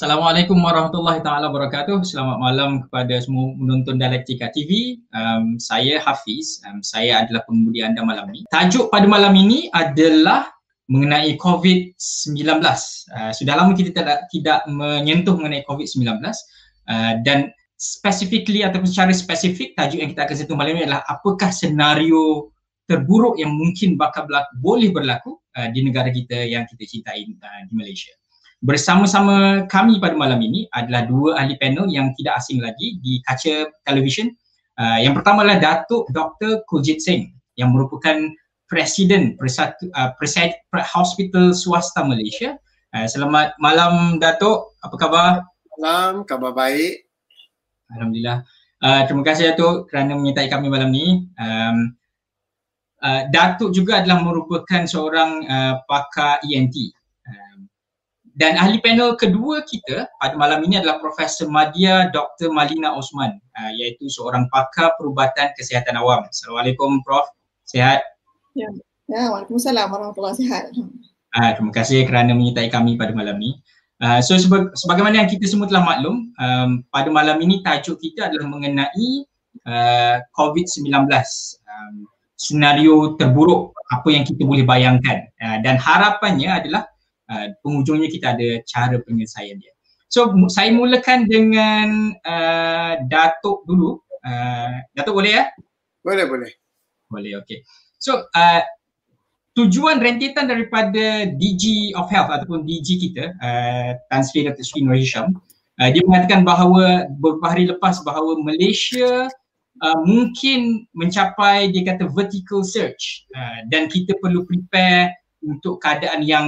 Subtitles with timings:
[0.00, 2.08] Assalamualaikum warahmatullahi taala wabarakatuh.
[2.08, 4.96] Selamat malam kepada semua menonton Dialektika TV.
[5.12, 6.56] Um, saya Hafiz.
[6.64, 8.48] Um, saya adalah pengemudi anda malam ini.
[8.48, 10.48] Tajuk pada malam ini adalah
[10.88, 12.48] mengenai COVID-19.
[12.48, 19.76] Uh, sudah lama kita tidak, tidak menyentuh mengenai COVID-19 uh, dan specifically ataupun secara spesifik
[19.76, 22.48] tajuk yang kita akan sentuh malam ini adalah apakah senario
[22.88, 27.62] terburuk yang mungkin bakal berlaku, boleh berlaku uh, di negara kita yang kita cintai uh,
[27.68, 28.16] di Malaysia.
[28.60, 33.72] Bersama-sama kami pada malam ini adalah dua ahli panel yang tidak asing lagi di kaca
[33.88, 34.36] televisyen.
[34.76, 36.60] Uh, yang pertama adalah Datuk Dr.
[36.68, 38.20] Kuljit Singh yang merupakan
[38.68, 42.60] Presiden Persatu, uh, Presiden Hospital Swasta Malaysia.
[42.92, 45.32] Uh, selamat malam Datuk, apa khabar?
[45.80, 47.08] Malam, khabar baik.
[47.96, 48.44] Alhamdulillah.
[48.84, 51.24] Uh, terima kasih Datuk kerana menyertai kami malam ini.
[51.40, 51.96] Um,
[53.00, 56.99] uh, Datuk juga adalah merupakan seorang uh, pakar ENT
[58.34, 62.54] dan ahli panel kedua kita pada malam ini adalah Profesor Madya Dr.
[62.54, 66.26] Malina Osman uh, iaitu seorang pakar perubatan kesihatan awam.
[66.30, 67.26] Assalamualaikum Prof.
[67.66, 68.02] Sihat?
[68.54, 68.70] Ya.
[69.10, 70.70] Ya, Waalaikumsalam warahmatullahi sihat.
[71.34, 73.58] Uh, terima kasih kerana menyertai kami pada malam ini.
[73.98, 78.30] Uh, so seba- sebagaimana yang kita semua telah maklum, um, pada malam ini tajuk kita
[78.30, 79.10] adalah mengenai
[79.66, 80.94] uh, COVID-19.
[81.66, 82.06] Um,
[82.40, 86.88] senario terburuk apa yang kita boleh bayangkan uh, dan harapannya adalah
[87.30, 89.72] uh, penghujungnya kita ada cara penyelesaian dia.
[90.10, 94.02] So saya mulakan dengan uh, Datuk dulu.
[94.26, 95.44] Uh, Datuk boleh ya?
[96.02, 96.50] Boleh, boleh.
[97.06, 97.62] Boleh, okay.
[98.02, 98.62] So uh,
[99.54, 104.66] tujuan rentetan daripada DG of Health ataupun DG kita, uh, Tan Sri Dr.
[104.66, 105.38] Sri Nur Hisham,
[105.78, 109.30] uh, dia mengatakan bahawa beberapa hari lepas bahawa Malaysia
[109.78, 116.46] uh, mungkin mencapai dia kata vertical surge uh, dan kita perlu prepare untuk keadaan yang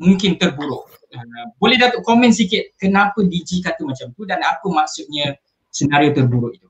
[0.00, 0.88] mungkin terburuk.
[1.10, 5.36] Uh, boleh Datuk komen sikit kenapa DG kata macam tu dan apa maksudnya
[5.68, 6.68] senario terburuk itu?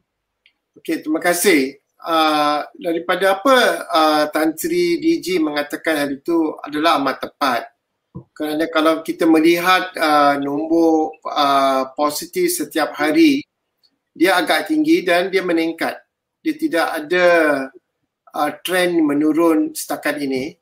[0.81, 1.77] Okey, terima kasih.
[2.01, 7.63] Uh, daripada apa uh, Tan Sri DG mengatakan hari itu adalah amat tepat.
[8.35, 13.45] Kerana kalau kita melihat uh, nombor uh, positif setiap hari,
[14.17, 16.01] dia agak tinggi dan dia meningkat.
[16.41, 17.27] Dia tidak ada
[18.35, 20.60] uh, trend menurun setakat ini.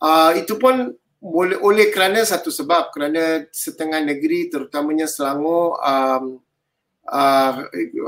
[0.00, 6.24] Uh, itu pun boleh oleh kerana satu sebab kerana setengah negeri terutamanya Selangor um,
[7.08, 7.52] uh,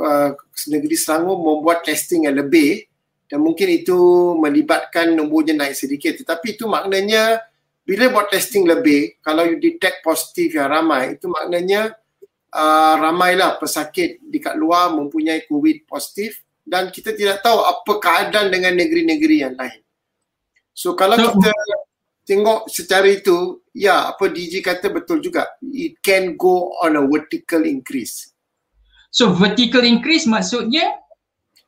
[0.04, 0.30] uh,
[0.68, 2.84] negeri Selangor membuat testing yang lebih
[3.28, 3.96] dan mungkin itu
[4.40, 6.16] melibatkan nombornya naik sedikit.
[6.20, 7.42] Tetapi itu maknanya
[7.88, 11.96] bila buat testing lebih kalau you detect positif yang ramai itu maknanya
[12.52, 18.52] uh, ramailah pesakit di kat luar mempunyai covid positif dan kita tidak tahu apa keadaan
[18.52, 19.80] dengan negeri-negeri yang lain
[20.78, 21.50] So kalau so, kita
[22.22, 25.58] tengok secara itu, ya apa DJ kata betul juga.
[25.74, 28.30] It can go on a vertical increase.
[29.10, 31.02] So vertical increase maksudnya?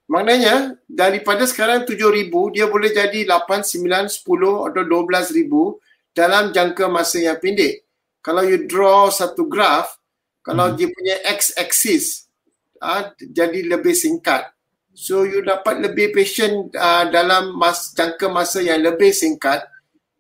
[0.07, 7.19] Maknanya daripada sekarang 7,000 dia boleh jadi 8, 9, 10 atau 12,000 dalam jangka masa
[7.19, 7.83] yang pendek.
[8.23, 9.91] Kalau you draw satu graf,
[10.47, 10.77] kalau hmm.
[10.79, 12.31] dia punya x-axis
[12.79, 14.47] uh, jadi lebih singkat.
[14.95, 19.63] So you dapat lebih patient uh, dalam mas, jangka masa yang lebih singkat.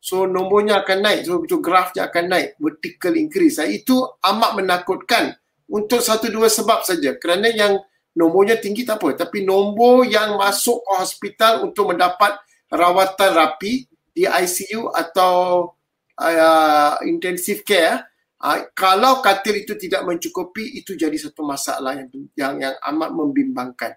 [0.00, 1.20] So nombornya akan naik.
[1.26, 2.48] So itu grafnya akan naik.
[2.56, 3.58] Vertical increase.
[3.58, 5.34] Uh, itu amat menakutkan
[5.68, 7.18] untuk satu dua sebab saja.
[7.18, 7.82] Kerana yang
[8.14, 9.26] nombornya tinggi tak apa.
[9.26, 12.38] Tapi nombor yang masuk ke hospital untuk mendapat
[12.70, 15.66] rawatan rapi di ICU atau
[16.18, 18.06] uh, intensive care.
[18.40, 23.92] Uh, kalau katil itu tidak mencukupi, itu jadi satu masalah yang yang, yang amat membimbangkan.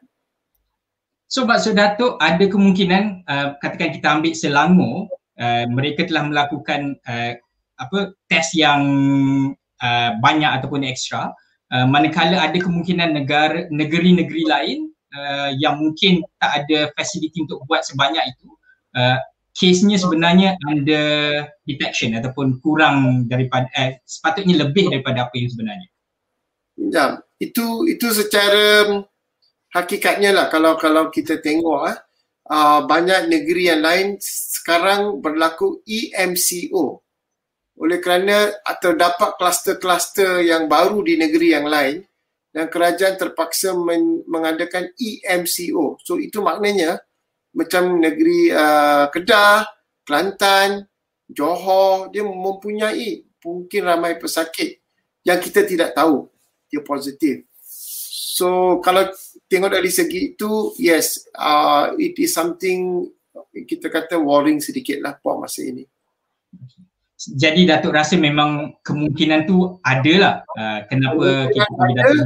[1.34, 5.10] So maksud Datuk ada kemungkinan uh, katakan kita ambil Selangor
[5.42, 7.34] uh, mereka telah melakukan uh,
[7.82, 8.86] apa test yang
[9.82, 11.34] uh, banyak ataupun ekstra
[11.74, 17.82] uh, manakala ada kemungkinan negara negeri-negeri lain uh, yang mungkin tak ada fasiliti untuk buat
[17.82, 18.54] sebanyak itu
[18.94, 19.18] uh,
[19.58, 25.90] case-nya sebenarnya under detection ataupun kurang daripada eh, sepatutnya lebih daripada apa yang sebenarnya.
[26.78, 27.06] Ya,
[27.42, 28.86] itu itu secara
[29.74, 31.98] hakikatnya lah kalau kalau kita tengok ah
[32.50, 37.04] uh, banyak negeri yang lain sekarang berlaku EMCO
[37.74, 42.06] oleh kerana terdapat kluster-kluster yang baru di negeri yang lain
[42.54, 45.98] dan kerajaan terpaksa men- mengadakan EMCO.
[46.06, 47.02] So itu maknanya
[47.58, 49.66] macam negeri uh, Kedah,
[50.06, 50.86] Kelantan,
[51.26, 54.78] Johor dia mempunyai mungkin ramai pesakit
[55.26, 56.30] yang kita tidak tahu
[56.70, 57.50] dia positif.
[58.38, 59.10] So kalau
[59.50, 63.08] tengok dari segi itu, yes, uh, it is something
[63.54, 65.86] kita kata worrying sedikit lah buat masa ini.
[67.24, 72.20] jadi Datuk rasa memang kemungkinan tu ada lah uh, kenapa kemungkinan kita Datuk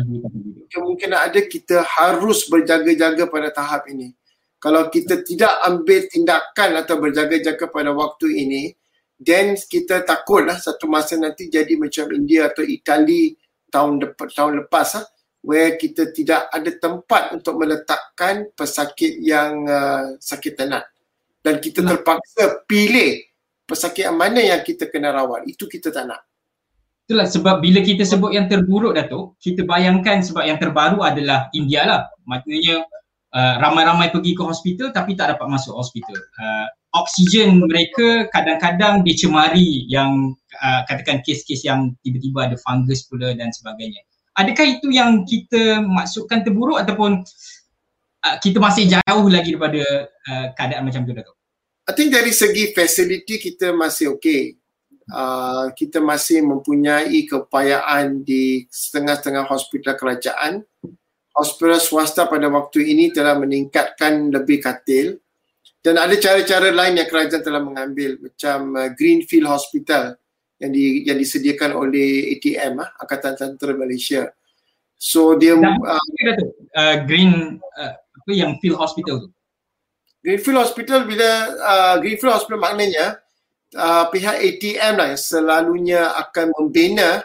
[0.68, 4.12] Kemungkinan ada kita harus berjaga-jaga pada tahap ini.
[4.60, 8.64] Kalau kita tidak ambil tindakan atau berjaga-jaga pada waktu ini,
[9.16, 13.38] then kita takutlah satu masa nanti jadi macam India atau Itali
[13.72, 15.06] tahun depan tahun lepas ah
[15.46, 20.86] where kita tidak ada tempat untuk meletakkan pesakit yang uh, sakit tenat.
[21.44, 21.90] Dan kita hmm.
[21.94, 23.24] terpaksa pilih
[23.68, 25.48] pesakit yang mana yang kita kena rawat.
[25.48, 26.22] Itu kita tak nak.
[27.08, 31.88] Itulah sebab bila kita sebut yang terburuk Datuk kita bayangkan sebab yang terbaru adalah India
[31.88, 32.02] lah.
[32.28, 32.84] Maknanya
[33.32, 36.20] uh, ramai-ramai pergi ke hospital tapi tak dapat masuk hospital.
[36.36, 36.68] Uh,
[37.00, 44.04] oksigen mereka kadang-kadang dicemari yang uh, katakan kes-kes yang tiba-tiba ada fungus pula dan sebagainya
[44.38, 47.26] adakah itu yang kita maksudkan terburuk ataupun
[48.22, 49.84] uh, kita masih jauh lagi daripada
[50.30, 51.36] uh, keadaan macam tu Datuk?
[51.88, 54.54] I think dari segi facility kita masih okay.
[55.08, 60.68] Uh, kita masih mempunyai keupayaan di setengah-setengah hospital kerajaan.
[61.32, 65.16] Hospital swasta pada waktu ini telah meningkatkan lebih katil
[65.80, 70.20] dan ada cara-cara lain yang kerajaan telah mengambil macam uh, Greenfield Hospital
[70.58, 74.30] yang di yang disediakan oleh ATM ah Angkatan Tentera Malaysia.
[74.98, 76.02] So dia uh,
[76.74, 79.30] uh, Green uh, apa yang Field Hospital tu?
[80.26, 83.22] Greenfield Hospital bila uh, Greenfield Hospital maknanya
[83.78, 87.22] uh, pihak ATM lah yang selalunya akan membina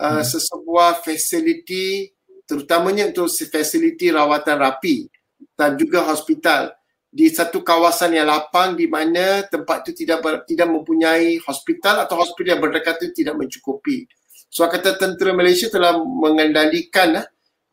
[0.00, 0.24] uh, hmm.
[0.24, 2.10] sesebuah fasiliti
[2.48, 5.06] terutamanya untuk fasiliti rawatan rapi
[5.54, 6.74] dan juga hospital
[7.12, 12.16] di satu kawasan yang lapang di mana tempat itu tidak ber, tidak mempunyai hospital atau
[12.16, 14.08] hospital yang berdekatan tidak mencukupi.
[14.48, 17.20] So kata tentera Malaysia telah mengendalikan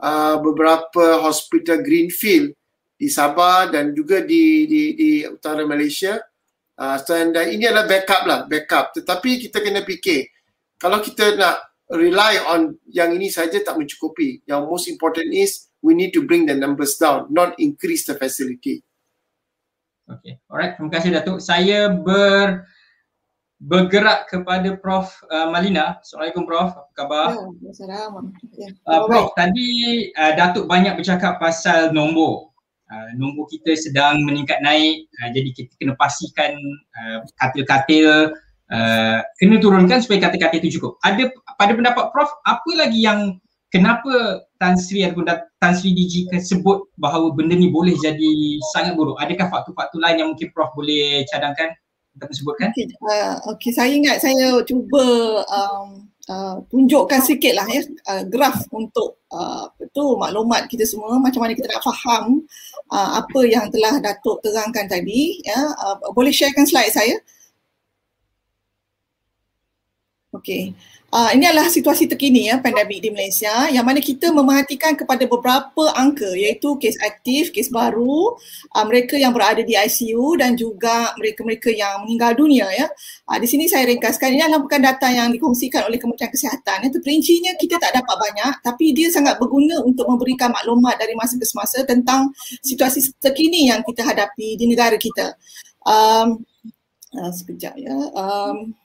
[0.04, 2.52] uh, beberapa hospital greenfield
[3.00, 6.20] di Sabah dan juga di di di utara Malaysia.
[6.80, 8.92] Uh, dan ini adalah backup lah, backup.
[8.96, 10.28] Tetapi kita kena fikir
[10.80, 14.44] kalau kita nak rely on yang ini saja tak mencukupi.
[14.44, 18.84] Yang most important is we need to bring the numbers down, not increase the facility.
[20.10, 20.74] Okay, alright.
[20.74, 21.38] Terima kasih Datuk.
[21.38, 22.66] Saya ber
[23.60, 26.00] bergerak kepada Prof uh, Malina.
[26.02, 26.72] Assalamualaikum Prof.
[26.74, 27.28] Apa khabar?
[27.60, 28.48] Ya, Assalamualaikum.
[28.56, 28.70] Ya.
[28.90, 29.70] Uh, Prof, tadi
[30.16, 32.50] uh, Datuk banyak bercakap pasal nombor.
[32.90, 35.06] Uh, nombor kita sedang meningkat naik.
[35.22, 36.58] Uh, jadi kita kena pastikan
[36.98, 38.34] uh, katil-katil
[38.74, 40.98] uh, kena turunkan supaya katil-katil itu cukup.
[41.06, 41.30] Ada
[41.60, 43.38] pada pendapat Prof, apa lagi yang
[43.74, 45.26] kenapa Tan Sri ataupun
[45.62, 49.18] Tan Sri DG sebut bahawa benda ni boleh jadi sangat buruk?
[49.18, 51.72] Adakah faktor-faktor lain yang mungkin Prof boleh cadangkan
[52.18, 52.70] ataupun sebutkan?
[52.76, 53.72] Okay, uh, okay.
[53.72, 55.06] saya ingat saya cuba
[55.48, 57.82] um, uh, tunjukkan sikit lah ya
[58.12, 62.46] uh, graf untuk uh, itu maklumat kita semua macam mana kita nak faham
[62.94, 67.18] uh, apa yang telah Datuk terangkan tadi ya uh, boleh sharekan slide saya
[70.40, 70.72] Okay.
[71.10, 75.90] Uh, ini adalah situasi terkini ya pandemik di Malaysia yang mana kita memerhatikan kepada beberapa
[75.98, 78.38] angka iaitu kes aktif, kes baru,
[78.78, 82.86] uh, mereka yang berada di ICU dan juga mereka-mereka yang meninggal dunia ya.
[83.26, 86.78] Uh, di sini saya ringkaskan ini adalah bukan data yang dikongsikan oleh Kementerian Kesihatan.
[86.94, 91.42] Itu perincinya kita tak dapat banyak tapi dia sangat berguna untuk memberikan maklumat dari masa
[91.42, 92.30] ke semasa tentang
[92.62, 95.34] situasi terkini yang kita hadapi di negara kita.
[95.90, 96.46] Um,
[97.18, 97.98] uh, sekejap ya.
[98.14, 98.78] Um,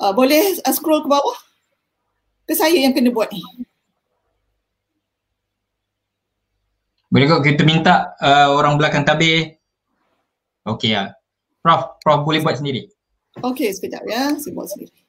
[0.00, 1.38] uh, boleh uh, scroll ke bawah?
[2.46, 3.42] Ke saya yang kena buat ni?
[7.06, 9.56] Boleh kok kita minta uh, orang belakang tabir.
[10.66, 11.14] Okey ya.
[11.62, 12.90] Prof, Prof boleh buat sendiri.
[13.42, 14.34] Okey, sekejap ya.
[14.38, 15.05] Saya buat sendiri.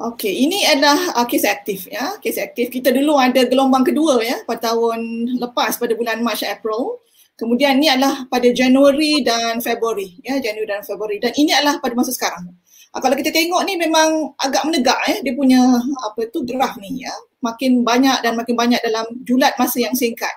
[0.00, 2.16] Okey, ini adalah uh, kes aktif ya.
[2.24, 7.04] Kes aktif kita dulu ada gelombang kedua ya pada tahun lepas pada bulan Mac April.
[7.36, 11.92] Kemudian ini adalah pada Januari dan Februari ya, Januari dan Februari dan ini adalah pada
[11.92, 12.48] masa sekarang.
[12.96, 17.04] Uh, kalau kita tengok ni memang agak menegak ya dia punya apa tu graf ni
[17.04, 17.12] ya.
[17.44, 20.32] Makin banyak dan makin banyak dalam julat masa yang singkat.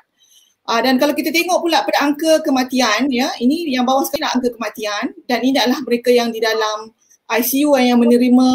[0.68, 4.52] Uh, dan kalau kita tengok pula pada angka kematian ya, ini yang bawah sekali angka
[4.60, 6.92] kematian dan ini adalah mereka yang di dalam
[7.40, 8.50] ICU yang menerima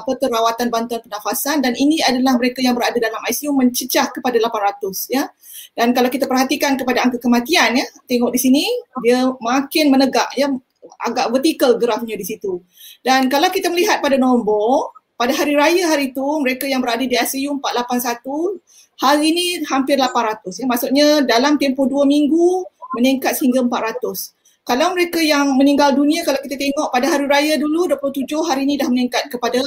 [0.00, 5.12] apa perawatan bantuan pernafasan dan ini adalah mereka yang berada dalam ICU mencecah kepada 800
[5.12, 5.28] ya.
[5.72, 8.64] Dan kalau kita perhatikan kepada angka kematian ya, tengok di sini
[9.00, 10.52] dia makin menegak ya
[11.00, 12.60] agak vertikal grafnya di situ.
[13.00, 17.14] Dan kalau kita melihat pada nombor pada hari raya hari itu mereka yang berada di
[17.14, 18.58] ICU 481
[18.98, 20.66] hari ini hampir 800 ya.
[20.66, 22.66] Maksudnya dalam tempoh 2 minggu
[22.98, 27.90] meningkat sehingga 400 kalau mereka yang meninggal dunia kalau kita tengok pada hari raya dulu
[27.90, 29.58] 27 hari ini dah meningkat kepada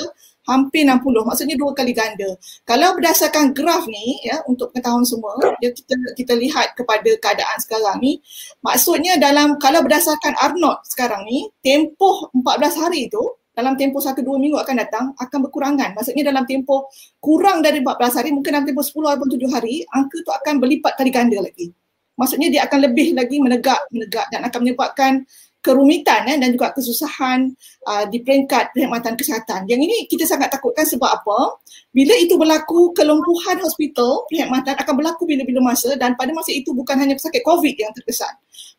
[0.48, 2.32] hampir 60 maksudnya dua kali ganda.
[2.64, 8.00] Kalau berdasarkan graf ni ya untuk pengetahuan semua ya, kita kita lihat kepada keadaan sekarang
[8.00, 8.24] ni
[8.64, 13.20] maksudnya dalam kalau berdasarkan Arnold sekarang ni tempoh 14 hari tu
[13.52, 15.92] dalam tempoh 1 2 minggu akan datang akan berkurangan.
[15.92, 16.88] Maksudnya dalam tempoh
[17.20, 20.96] kurang dari 14 hari mungkin dalam tempoh 10 ataupun 7 hari angka tu akan berlipat
[20.96, 21.76] kali ganda lagi
[22.16, 25.24] maksudnya dia akan lebih lagi menegak menegak dan akan menyebabkan
[25.66, 27.50] kerumitan eh, dan juga kesusahan
[27.90, 29.66] uh, di peringkat perkhidmatan kesihatan.
[29.66, 31.58] Yang ini kita sangat takutkan sebab apa?
[31.90, 37.02] Bila itu berlaku, kelumpuhan hospital perkhidmatan akan berlaku bila-bila masa dan pada masa itu bukan
[37.02, 38.30] hanya pesakit COVID yang terkesan.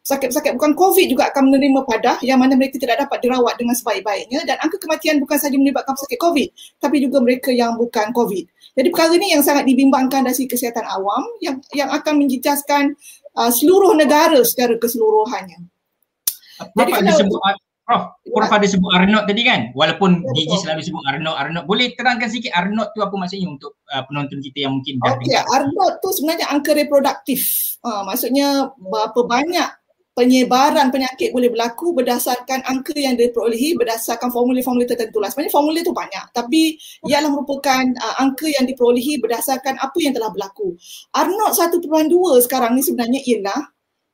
[0.07, 4.47] Pesakit-pesakit bukan COVID juga akan menerima padah yang mana mereka tidak dapat dirawat dengan sebaik-baiknya
[4.47, 8.47] dan angka kematian bukan sahaja menyebabkan pesakit COVID tapi juga mereka yang bukan COVID.
[8.77, 12.93] Jadi perkara ini yang sangat dibimbangkan dari kesihatan awam yang yang akan menjejaskan
[13.37, 15.61] uh, seluruh negara secara keseluruhannya.
[16.73, 17.41] Prof ada sebut
[17.87, 19.71] Prof, Prof ada sebut Arnold tadi kan?
[19.71, 21.71] Walaupun ya, Gigi selalu sebut Arnold, Arnold.
[21.71, 25.39] Boleh terangkan sikit Arnold tu apa maksudnya untuk uh, penonton kita yang mungkin dah okay,
[25.39, 25.63] dengar?
[26.03, 27.41] Tu sebenarnya angka reproduktif.
[27.87, 29.71] Uh, maksudnya berapa banyak
[30.17, 35.29] penyebaran penyakit boleh berlaku berdasarkan angka yang diperolehi berdasarkan formulir-formulir tertentu lah.
[35.29, 40.33] Sebenarnya formulir tu banyak tapi ialah merupakan uh, angka yang diperolehi berdasarkan apa yang telah
[40.33, 40.73] berlaku.
[41.13, 42.09] Arnold 1.2
[42.49, 43.61] sekarang ni sebenarnya ialah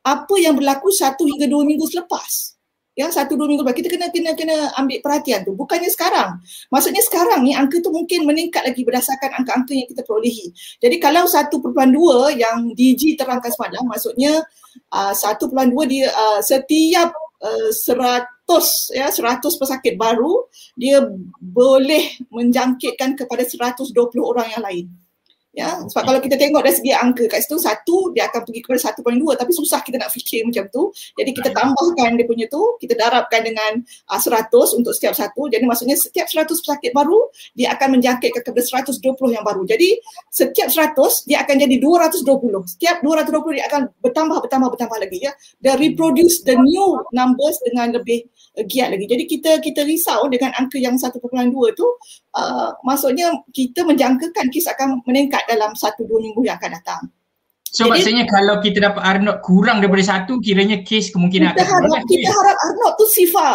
[0.03, 2.52] apa yang berlaku satu hingga dua minggu selepas.
[2.93, 3.73] Ya, satu dua minggu lepas.
[3.73, 5.57] Kita kena kena kena ambil perhatian tu.
[5.57, 6.45] Bukannya sekarang.
[6.69, 10.53] Maksudnya sekarang ni angka tu mungkin meningkat lagi berdasarkan angka-angka yang kita perolehi.
[10.77, 11.57] Jadi kalau 1.2
[12.37, 14.45] yang DG terangkan semalam, maksudnya
[14.93, 18.29] uh, 1.2 dia uh, setiap uh, 100
[18.93, 20.45] ya 100 pesakit baru
[20.77, 21.01] dia
[21.41, 23.89] boleh menjangkitkan kepada 120
[24.21, 24.87] orang yang lain.
[25.53, 28.89] Ya, sebab kalau kita tengok dari segi angka kat situ satu dia akan pergi kepada
[28.89, 30.89] 1.2 tapi susah kita nak fikir macam tu.
[31.13, 34.49] Jadi kita tambahkan dia punya tu, kita darabkan dengan uh, 100
[34.81, 35.53] untuk setiap satu.
[35.53, 38.97] Jadi maksudnya setiap 100 pesakit baru dia akan menjangkitkan kepada 120
[39.29, 39.69] yang baru.
[39.69, 40.01] Jadi
[40.33, 42.73] setiap 100 dia akan jadi 220.
[42.73, 45.37] Setiap 220 dia akan bertambah bertambah bertambah lagi ya.
[45.61, 48.25] Dan reproduce the new numbers dengan lebih
[48.57, 49.05] uh, giat lagi.
[49.05, 51.13] Jadi kita kita risau dengan angka yang 1.2
[51.77, 51.87] tu
[52.37, 57.03] uh, maksudnya kita menjangkakan kes akan meningkat dalam satu dua minggu yang akan datang.
[57.73, 61.89] So Jadi, maksudnya kalau kita dapat Arnold kurang daripada satu kiranya kes kemungkinan kita akan
[61.89, 63.51] harap, Kita harap Arnold tu Sifa.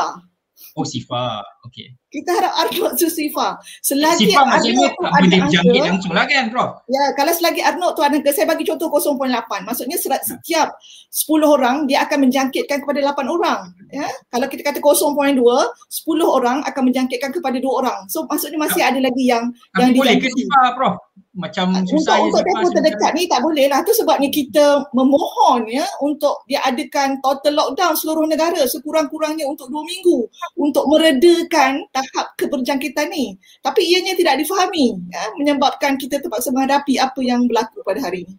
[0.73, 1.93] Oh Sifa, okay.
[2.09, 3.61] Kita harap Arnold tu Sifa.
[3.85, 6.81] Selagi Sifa maksudnya tak boleh berjangkit langsung lah kan Prof?
[6.89, 9.21] Ya, kalau selagi Arnold tu ada, saya bagi contoh 0.8.
[9.69, 10.73] Maksudnya setiap
[11.13, 13.69] 10 orang dia akan menjangkitkan kepada 8 orang.
[13.93, 18.09] Ya, Kalau kita kata 0.2, 10 orang akan menjangkitkan kepada 2 orang.
[18.09, 20.97] So maksudnya masih ada lagi yang Tapi yang boleh ke Sifa Prof?
[21.37, 25.85] Macam susah untuk, untuk tempoh terdekat ni tak boleh lah tu sebabnya kita memohon ya
[26.01, 30.25] untuk diadakan total lockdown seluruh negara sekurang-kurangnya untuk dua minggu
[30.57, 33.37] untuk meredakan tahap keberjangkitan ni.
[33.61, 38.35] Tapi ianya tidak difahami ya, menyebabkan kita terpaksa menghadapi apa yang berlaku pada hari ini.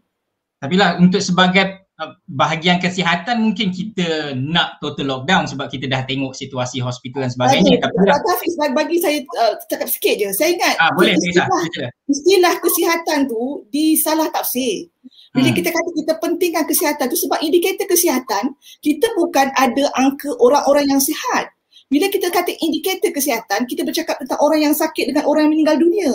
[0.59, 1.88] Tapi lah untuk sebagai
[2.31, 7.75] bahagian kesihatan mungkin kita nak total lockdown sebab kita dah tengok situasi hospital dan sebagainya
[7.75, 7.83] okay.
[7.83, 8.31] tapi Dr.
[8.39, 13.19] Hafiz bagi saya uh, cakap sikit je saya ingat ah, boleh, istilah, istilah, istilah kesihatan
[13.27, 14.87] tu disalah tafsir
[15.35, 15.59] bila hmm.
[15.59, 18.45] kita kata kita pentingkan kesihatan tu sebab indikator kesihatan
[18.79, 21.51] kita bukan ada angka orang-orang yang sihat
[21.91, 25.77] bila kita kata indikator kesihatan kita bercakap tentang orang yang sakit dengan orang yang meninggal
[25.83, 26.15] dunia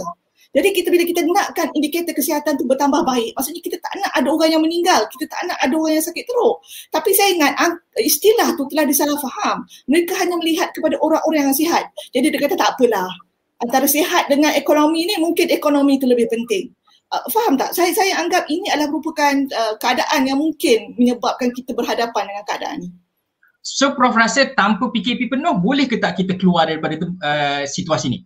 [0.54, 4.30] jadi kita bila kita nakkan indikator kesihatan tu bertambah baik, maksudnya kita tak nak ada
[4.30, 6.62] orang yang meninggal, kita tak nak ada orang yang sakit teruk.
[6.94, 7.54] Tapi saya ingat
[7.98, 9.66] istilah tu telah disalah faham.
[9.90, 11.90] Mereka hanya melihat kepada orang-orang yang sihat.
[12.14, 13.10] Jadi dia kata tak apalah.
[13.66, 16.70] Antara sihat dengan ekonomi ni mungkin ekonomi itu lebih penting.
[17.10, 17.74] Uh, faham tak?
[17.74, 22.78] Saya saya anggap ini adalah merupakan uh, keadaan yang mungkin menyebabkan kita berhadapan dengan keadaan
[22.86, 22.98] ini.
[23.64, 28.20] So Prof rasa tanpa PKP penuh boleh ke tak kita keluar daripada uh, situasi ini?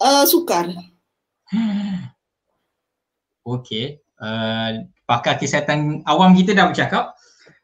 [0.00, 0.70] Uh, sukar.
[3.50, 7.16] Okey, uh, pakar kesihatan awam kita dah bercakap.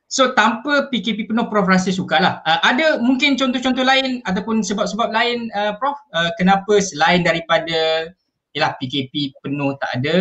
[0.06, 2.38] So tanpa PKP penuh Prof rasa sukarlah.
[2.46, 8.10] Uh, ada mungkin contoh-contoh lain ataupun sebab-sebab lain uh, Prof uh, kenapa selain daripada
[8.54, 10.16] ialah PKP penuh tak ada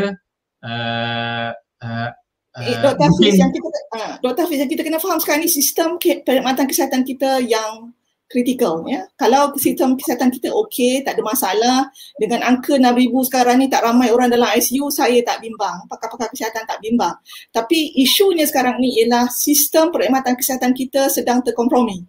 [0.65, 1.49] uh,
[1.85, 2.09] uh,
[2.55, 3.11] Eh, Dr.
[3.11, 3.67] Hafiz yang kita
[3.99, 4.47] uh, Dr.
[4.47, 7.91] Hafiz yang kita kena faham sekarang ni sistem perkhidmatan kesihatan kita yang
[8.25, 9.05] kritikal ya.
[9.15, 11.77] Kalau sistem kesihatan kita okey, tak ada masalah
[12.17, 15.85] dengan angka 6000 sekarang ni tak ramai orang dalam ICU, saya tak bimbang.
[15.85, 17.13] Pakar-pakar kesihatan tak bimbang.
[17.53, 22.01] Tapi isunya sekarang ni ialah sistem perkhidmatan kesihatan kita sedang terkompromi.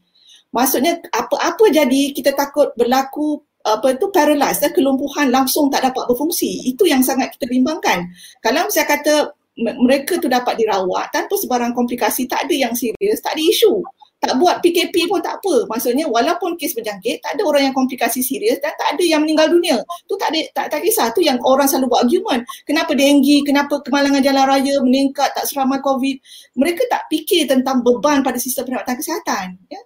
[0.57, 6.71] Maksudnya apa-apa jadi kita takut berlaku apa itu paralyzed, ya, kelumpuhan langsung tak dapat berfungsi.
[6.71, 8.07] Itu yang sangat kita bimbangkan.
[8.39, 13.35] Kalau saya kata mereka tu dapat dirawat tanpa sebarang komplikasi, tak ada yang serius, tak
[13.35, 13.83] ada isu
[14.17, 15.69] tak buat PKP pun tak apa.
[15.69, 19.53] Maksudnya walaupun kes berjangkit, tak ada orang yang komplikasi serius dan tak ada yang meninggal
[19.53, 19.77] dunia.
[20.09, 21.13] Tu tak ada tak, tak kisah.
[21.13, 22.43] Tu yang orang selalu buat argument.
[22.65, 26.17] Kenapa denggi, kenapa kemalangan jalan raya meningkat tak seramai COVID.
[26.57, 29.47] Mereka tak fikir tentang beban pada sistem perkhidmatan kesihatan.
[29.69, 29.81] Ya?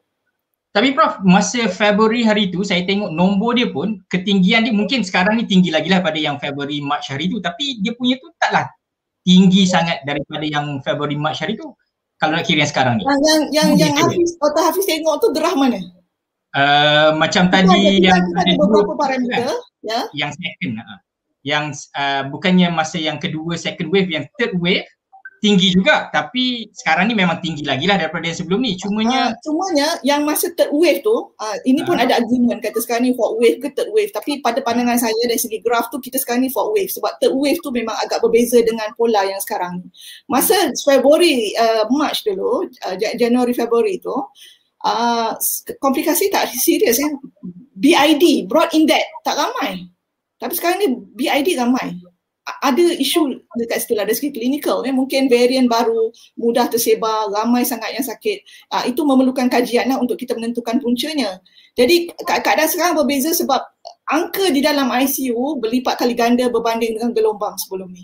[0.71, 5.43] Tapi Prof, masa Februari hari tu saya tengok nombor dia pun ketinggian dia mungkin sekarang
[5.43, 8.71] ni tinggi lagi lah pada yang Februari March hari tu tapi dia punya tu taklah
[9.27, 11.75] tinggi sangat daripada yang Februari March hari tu
[12.21, 13.03] kalau nak kira yang sekarang ni.
[13.09, 15.81] Yang yang yang, yang Hafiz atau Hafiz tengok tu gerah mana?
[16.53, 19.59] Uh, macam kita tadi ada, yang kita ada beberapa parameter kan?
[19.81, 20.01] ya.
[20.13, 20.99] Yang second uh,
[21.41, 21.65] yang
[21.97, 24.85] uh, bukannya masa yang kedua second wave yang third wave
[25.41, 26.13] tinggi juga.
[26.13, 28.77] Tapi sekarang ni memang tinggi lagi lah daripada yang sebelum ni.
[28.77, 32.79] Cumanya uh, cumanya yang masa third wave tu uh, ini pun uh, ada argument kata
[32.79, 34.13] sekarang ni fourth wave ke third wave.
[34.13, 36.93] Tapi pada pandangan saya dari segi graf tu kita sekarang ni fourth wave.
[36.93, 39.81] Sebab third wave tu memang agak berbeza dengan pola yang sekarang
[40.29, 45.33] masa Februari uh, March dulu uh, Januari Februari tu uh,
[45.81, 47.09] komplikasi tak serius ya
[47.81, 49.89] BID broad index tak ramai.
[50.37, 51.97] Tapi sekarang ni BID ramai
[52.59, 54.03] ada isu dekat situ lah.
[54.03, 54.91] Dari segi klinikal ya.
[54.91, 58.43] mungkin varian baru mudah tersebar ramai sangat yang sakit.
[58.73, 61.39] Uh, itu memerlukan kajian lah untuk kita menentukan puncanya.
[61.79, 63.63] Jadi keadaan sekarang berbeza sebab
[64.11, 68.03] angka di dalam ICU berlipat kali ganda berbanding dengan gelombang sebelum ni.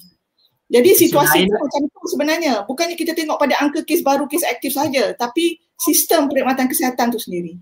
[0.67, 2.55] Jadi situasi itu macam itu sebenarnya.
[2.67, 7.19] Bukannya kita tengok pada angka kes baru kes aktif saja tapi sistem perkhidmatan kesihatan tu
[7.23, 7.59] sendiri.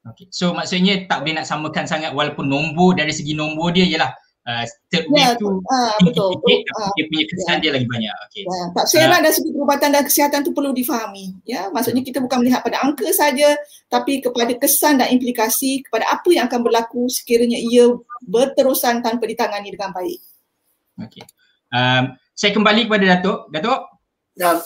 [0.00, 0.26] Okay.
[0.32, 4.10] So maksudnya tak boleh nak samakan sangat walaupun nombor dari segi nombor dia ialah
[4.50, 6.34] uh, third wave yeah, tu uh, betul.
[6.34, 7.60] Sikit, tapi uh, dia punya kesan yeah.
[7.62, 8.14] dia lagi banyak.
[8.26, 8.42] Okay.
[8.42, 8.66] Yeah.
[8.74, 11.26] Tak saya uh, dari segi perubatan dan kesihatan tu perlu difahami.
[11.46, 13.54] Ya, maksudnya kita bukan melihat pada angka saja,
[13.86, 17.94] tapi kepada kesan dan implikasi kepada apa yang akan berlaku sekiranya ia
[18.26, 20.18] berterusan tanpa ditangani dengan baik.
[21.06, 21.24] Okay.
[21.70, 23.38] Um, saya kembali kepada Datuk.
[23.54, 23.80] Datuk?
[24.34, 24.58] Ya.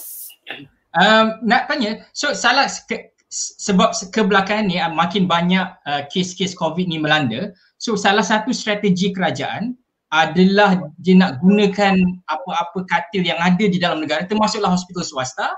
[0.94, 6.86] Um, nak tanya, so salah ke, sebab kebelakangan ni uh, makin banyak uh, kes-kes COVID
[6.86, 7.50] ni melanda,
[7.84, 9.76] So salah satu strategi kerajaan
[10.14, 11.98] adalah dia nak gunakan
[12.30, 15.50] apa-apa katil yang ada di dalam negara termasuklah hospital swasta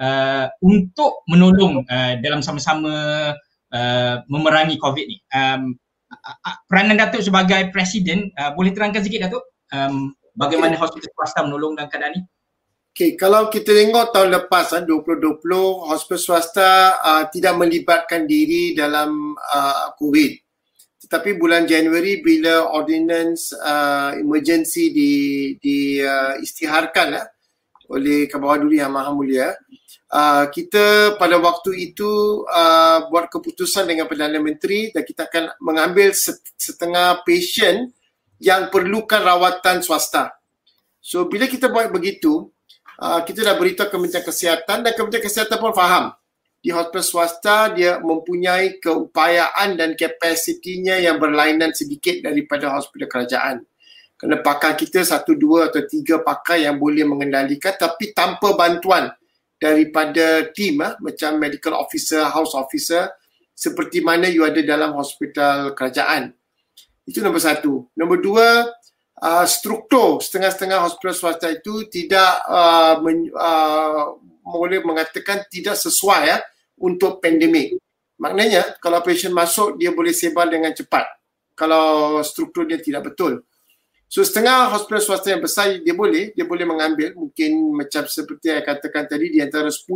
[0.00, 2.92] uh, untuk menolong uh, dalam sama-sama
[3.68, 5.20] uh, memerangi COVID ni.
[5.36, 5.76] Um,
[6.66, 9.44] peranan Datuk sebagai presiden uh, boleh terangkan sikit Datuk
[9.76, 12.22] um, bagaimana hospital swasta menolong dalam keadaan ni?
[12.90, 15.44] Okay, kalau kita tengok tahun lepas 2020
[15.92, 20.49] hospital swasta uh, tidak melibatkan diri dalam uh, COVID
[21.10, 25.12] tetapi bulan Januari bila ordinance uh, emergency di
[25.58, 27.26] di uh, istiharkan uh,
[27.90, 29.50] oleh Kabawaduri Yang Maha Mulia
[30.14, 36.14] uh, kita pada waktu itu uh, buat keputusan dengan Perdana Menteri dan kita akan mengambil
[36.54, 37.90] setengah patient
[38.38, 40.30] yang perlukan rawatan swasta.
[41.02, 42.54] So bila kita buat begitu,
[43.02, 46.14] uh, kita dah beritahu Kementerian Kesihatan dan Kementerian Kesihatan pun faham
[46.60, 53.56] di hospital swasta dia mempunyai keupayaan dan kapasitinya yang berlainan sedikit daripada hospital kerajaan.
[54.20, 59.08] Kerana pakar kita satu, dua atau tiga pakar yang boleh mengendalikan tapi tanpa bantuan
[59.56, 63.08] daripada tim ah, macam medical officer, house officer
[63.56, 66.36] seperti mana you ada dalam hospital kerajaan.
[67.08, 67.88] Itu nombor satu.
[67.96, 68.68] Nombor dua,
[69.20, 76.38] uh, struktur setengah-setengah hospital swasta itu tidak uh, men, uh, boleh mengatakan tidak sesuai ya
[76.80, 77.76] untuk pandemik.
[78.20, 81.08] Maknanya kalau patient masuk dia boleh sebar dengan cepat
[81.56, 83.44] kalau struktur dia tidak betul.
[84.10, 88.66] So setengah hospital swasta yang besar dia boleh, dia boleh mengambil mungkin macam seperti yang
[88.66, 89.86] katakan tadi di antara 10,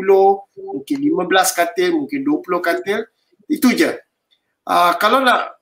[0.54, 3.00] mungkin 15 katil, mungkin 20 katil.
[3.50, 3.90] Itu je.
[4.64, 5.58] Uh, kalau nak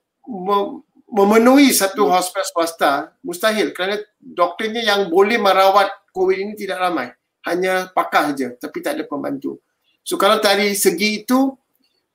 [1.09, 2.93] memenuhi satu hospital swasta,
[3.25, 7.09] mustahil kerana doktornya yang boleh merawat COVID ini tidak ramai
[7.47, 9.59] hanya pakar saja tapi tak ada pembantu.
[10.03, 11.55] So kalau dari segi itu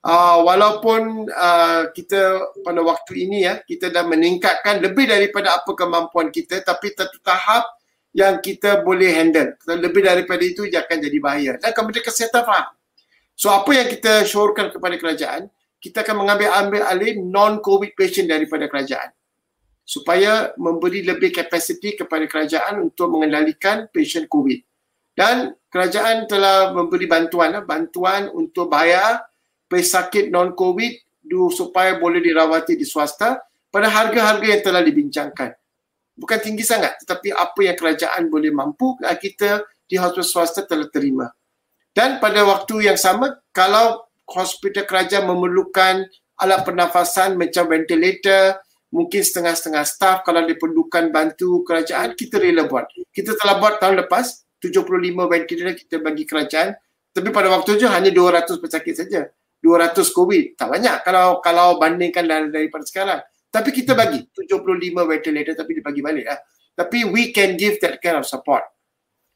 [0.04, 6.28] uh, walaupun uh, kita pada waktu ini ya kita dah meningkatkan lebih daripada apa kemampuan
[6.28, 7.64] kita tapi satu tahap
[8.16, 9.54] yang kita boleh handle.
[9.60, 11.52] Kalau lebih daripada itu dia akan jadi bahaya.
[11.60, 12.66] Dan Kementerian Kesihatan faham.
[13.38, 15.46] So apa yang kita syorkan kepada kerajaan,
[15.78, 19.14] kita akan mengambil ambil alih non-COVID patient daripada kerajaan
[19.88, 24.60] supaya memberi lebih kapasiti kepada kerajaan untuk mengendalikan patient COVID
[25.18, 29.26] dan kerajaan telah memberi bantuan bantuan untuk bayar
[29.66, 30.94] pesakit non covid
[31.50, 35.50] supaya boleh dirawati di swasta pada harga-harga yang telah dibincangkan.
[36.14, 41.26] Bukan tinggi sangat tetapi apa yang kerajaan boleh mampu kita di hospital swasta telah terima.
[41.90, 46.06] Dan pada waktu yang sama kalau hospital kerajaan memerlukan
[46.38, 48.62] alat pernafasan macam ventilator
[48.94, 52.86] mungkin setengah-setengah staff kalau diperlukan bantu kerajaan kita rela buat.
[53.10, 56.74] Kita telah buat tahun lepas 75 ventilator kita bagi kerajaan
[57.14, 59.26] tapi pada waktu itu hanya 200 pesakit saja
[59.62, 60.44] 200 COVID.
[60.54, 63.20] Tak banyak kalau kalau bandingkan daripada sekarang.
[63.48, 66.38] Tapi kita bagi 75 ventilator tapi dibagi balik lah.
[66.78, 68.62] Tapi we can give that kind of support.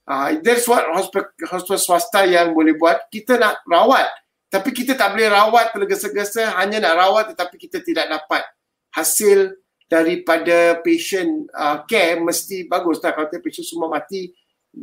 [0.07, 3.11] Uh, that's what hospital, hospital swasta yang boleh buat.
[3.11, 4.07] Kita nak rawat.
[4.53, 8.45] Tapi kita tak boleh rawat tergesa-gesa hanya nak rawat tetapi kita tidak dapat
[8.93, 9.57] hasil
[9.89, 13.17] daripada patient uh, care mesti bagus lah.
[13.17, 14.29] Kalau patient semua mati,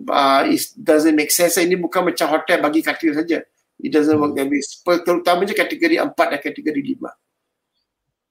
[0.10, 1.58] uh, it doesn't make sense.
[1.58, 3.42] Ini bukan macam hotel bagi katil saja.
[3.80, 4.60] It doesn't work that way.
[4.84, 7.10] Terutamanya kategori 4 dan kategori 5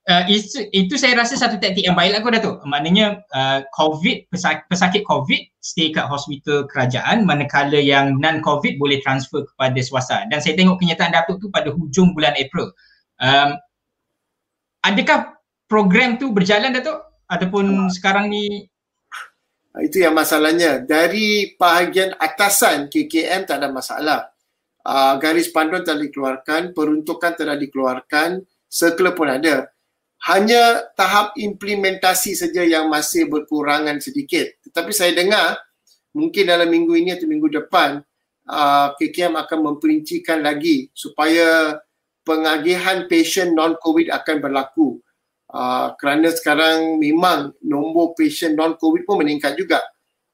[0.09, 2.57] uh, itu, itu saya rasa satu taktik yang baik lah kau Datuk.
[2.65, 9.45] Maknanya uh, COVID, pesakit, pesakit COVID stay kat hospital kerajaan manakala yang non-COVID boleh transfer
[9.45, 10.25] kepada swasta.
[10.33, 12.73] Dan saya tengok kenyataan Datuk tu pada hujung bulan April.
[13.21, 13.59] Um,
[14.81, 15.37] adakah
[15.69, 17.05] program tu berjalan Datuk?
[17.29, 18.68] Ataupun uh, sekarang ni?
[19.77, 20.81] Itu yang masalahnya.
[20.81, 24.33] Dari bahagian atasan KKM tak ada masalah.
[24.81, 29.69] Uh, garis panduan telah dikeluarkan, peruntukan telah dikeluarkan, circle pun ada
[30.27, 34.51] hanya tahap implementasi saja yang masih berkurangan sedikit.
[34.67, 35.55] Tetapi saya dengar
[36.11, 38.03] mungkin dalam minggu ini atau minggu depan
[38.51, 41.79] uh, KKM akan memperincikan lagi supaya
[42.27, 44.99] pengagihan pasien non-COVID akan berlaku.
[45.49, 49.81] Uh, kerana sekarang memang nombor pasien non-COVID pun meningkat juga.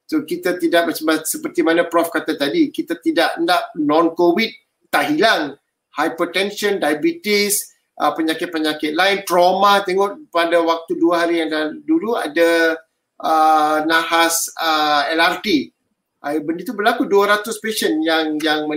[0.04, 0.92] So kita tidak
[1.24, 4.50] seperti mana Prof kata tadi, kita tidak nak non-COVID
[4.92, 5.56] tak hilang.
[5.96, 12.76] Hypertension, diabetes, uh, penyakit-penyakit lain, trauma tengok pada waktu dua hari yang dulu ada
[13.16, 15.72] uh, nahas uh, LRT.
[16.20, 18.68] Uh, benda itu berlaku 200 pasien yang yang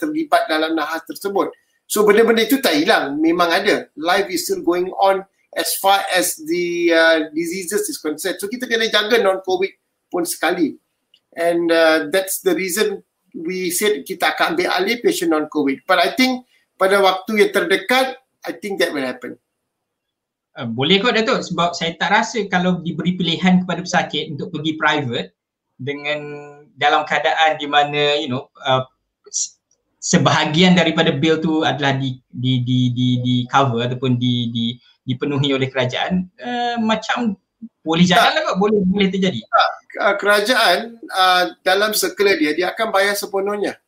[0.00, 1.52] terlibat dalam nahas tersebut.
[1.84, 3.92] So benda-benda itu tak hilang, memang ada.
[4.00, 8.40] Life is still going on as far as the uh, diseases is concerned.
[8.40, 9.72] So kita kena jaga non-COVID
[10.08, 10.76] pun sekali.
[11.36, 15.84] And uh, that's the reason we said kita akan ambil alih patient non-COVID.
[15.84, 19.36] But I think pada waktu yang terdekat, I think that will happen.
[20.52, 24.76] Uh, boleh kot Datuk sebab saya tak rasa kalau diberi pilihan kepada pesakit untuk pergi
[24.76, 25.32] private
[25.80, 26.20] dengan
[26.76, 28.84] dalam keadaan di mana you know uh,
[30.02, 34.64] sebahagian daripada bil tu adalah di di di di, di cover ataupun di di
[35.06, 37.38] dipenuhi oleh kerajaan uh, macam
[37.86, 39.38] boleh jalan lah kot boleh boleh terjadi.
[39.46, 39.70] Tak.
[40.02, 43.78] Uh, kerajaan uh, dalam circle dia dia akan bayar sepenuhnya.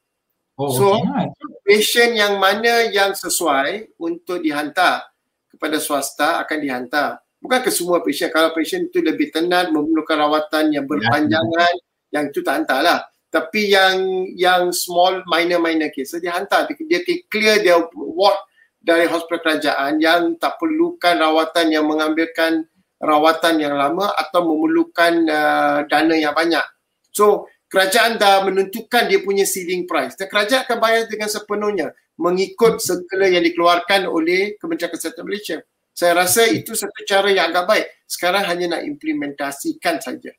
[0.55, 1.35] Oh, so okay.
[1.67, 5.03] patient yang mana yang sesuai untuk dihantar
[5.51, 7.19] kepada swasta akan dihantar.
[7.43, 8.31] Bukan ke semua patient.
[8.31, 12.17] Kalau patient itu lebih tenat, memerlukan rawatan yang berpanjangan, ya.
[12.17, 13.05] yang itu tak hantarlah.
[13.35, 16.71] Tapi yang yang small minor minor case, dia hantar.
[16.71, 18.39] Dia, dia clear dia ward
[18.79, 22.63] dari hospital kerajaan yang tak perlukan rawatan yang mengambilkan
[23.03, 26.63] rawatan yang lama atau memerlukan uh, dana yang banyak.
[27.11, 32.79] So kerajaan dah menentukan dia punya ceiling price dan kerajaan akan bayar dengan sepenuhnya mengikut
[32.79, 35.59] segala yang dikeluarkan oleh Kementerian Kesihatan Malaysia.
[35.95, 37.87] Saya rasa itu satu cara yang agak baik.
[38.07, 40.31] Sekarang hanya nak implementasikan saja.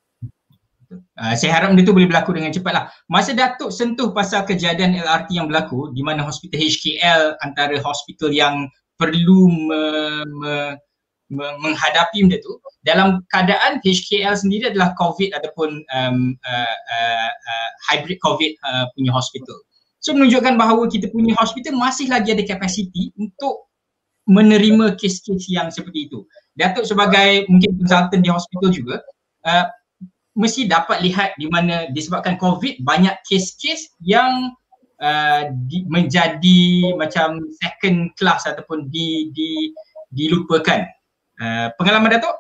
[1.16, 2.92] Uh, saya harap benda tu boleh berlaku dengan cepatlah.
[3.08, 8.68] Masa Datuk sentuh pasal kejadian LRT yang berlaku di mana hospital HKL antara hospital yang
[8.96, 9.82] perlu me,
[10.28, 10.54] me,
[11.34, 12.54] menghadapi benda tu
[12.86, 19.10] dalam keadaan HKL sendiri adalah COVID ataupun um, uh, uh, uh, hybrid COVID uh, punya
[19.10, 19.58] hospital.
[20.06, 23.66] So menunjukkan bahawa kita punya hospital masih lagi ada kapasiti untuk
[24.30, 26.26] menerima kes-kes yang seperti itu.
[26.54, 28.96] Datuk sebagai mungkin konsultan di hospital juga
[29.50, 29.66] uh,
[30.36, 34.52] mesti dapat lihat di mana disebabkan COVID banyak kes-kes yang
[35.00, 39.72] uh, di, menjadi macam second class ataupun di, di
[40.12, 40.84] dilupakan
[41.36, 42.36] Eh, pengalaman Datuk?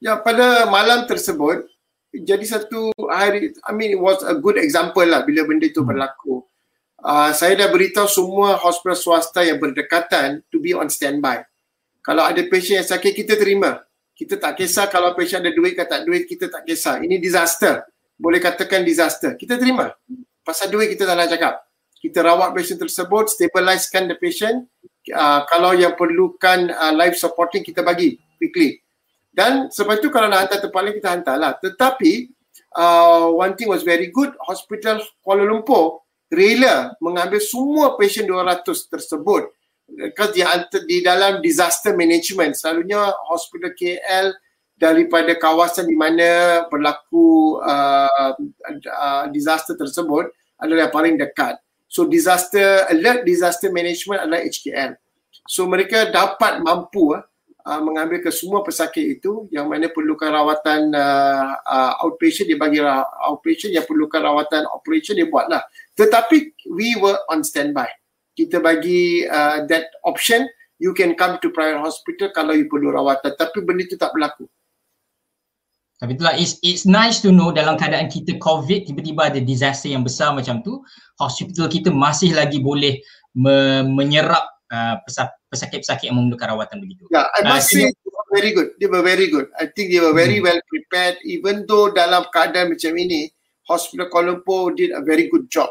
[0.00, 1.68] Ya, pada malam tersebut
[2.16, 5.90] jadi satu hari I mean it was a good example lah bila benda itu hmm.
[5.92, 6.44] berlaku.
[6.96, 11.44] Uh, saya dah beritahu semua hospital swasta yang berdekatan to be on standby.
[12.00, 13.84] Kalau ada pasien yang sakit kita terima.
[14.16, 17.04] Kita tak kisah kalau pasien ada duit ke tak duit kita tak kisah.
[17.04, 17.84] Ini disaster.
[18.16, 19.36] Boleh katakan disaster.
[19.36, 19.92] Kita terima.
[20.40, 21.54] Pasal duit kita tak nak cakap.
[22.00, 24.64] Kita rawat pasien tersebut, stabilizekan the patient
[25.12, 28.80] uh, kalau yang perlukan uh, life supporting kita bagi quickly.
[29.36, 31.52] Dan sebab itu kalau nak hantar tempat lain kita hantarlah.
[31.60, 32.12] Tetapi
[32.72, 39.46] uh, one thing was very good, Hospital Kuala Lumpur rela mengambil semua patient 200 tersebut
[40.34, 42.58] dia di dalam disaster management.
[42.58, 44.34] Selalunya hospital KL
[44.76, 50.28] daripada kawasan di mana berlaku uh, uh, disaster tersebut
[50.60, 51.56] adalah yang paling dekat.
[51.88, 54.98] So disaster alert disaster management adalah HKL.
[55.48, 57.16] So mereka dapat mampu
[57.66, 62.82] uh, mengambil ke semua pesakit itu yang mana perlukan rawatan uh, uh, outpatient dia bagi
[63.26, 65.64] outpatient yang perlukan rawatan operation dia buatlah.
[65.96, 67.88] Tetapi we were on standby.
[68.36, 70.44] Kita bagi uh, that option
[70.76, 74.44] you can come to private hospital kalau you perlu rawatan tapi benda itu tak berlaku
[75.96, 80.04] tapi itulah it's, it's nice to know dalam keadaan kita covid tiba-tiba ada disaster yang
[80.04, 80.84] besar macam tu
[81.16, 83.00] hospital kita masih lagi boleh
[83.32, 85.00] me- menyerap uh,
[85.50, 87.06] pesakit-pesakit yang memerlukan rawatan begitu.
[87.12, 88.68] Yeah, I must uh, say they were very good.
[88.80, 89.46] They were very good.
[89.56, 90.46] I think they were very hmm.
[90.48, 93.30] well prepared even though dalam keadaan macam ini
[93.66, 95.70] Hospital Kuala Lumpur did a very good job.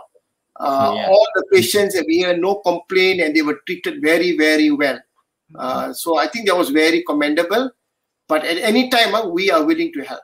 [0.56, 1.08] Uh, yeah.
[1.12, 5.00] All the patients have here, no complaint, and they were treated very, very well.
[5.52, 7.72] Uh, so I think that was very commendable.
[8.28, 10.24] But at any time, uh, we are willing to help.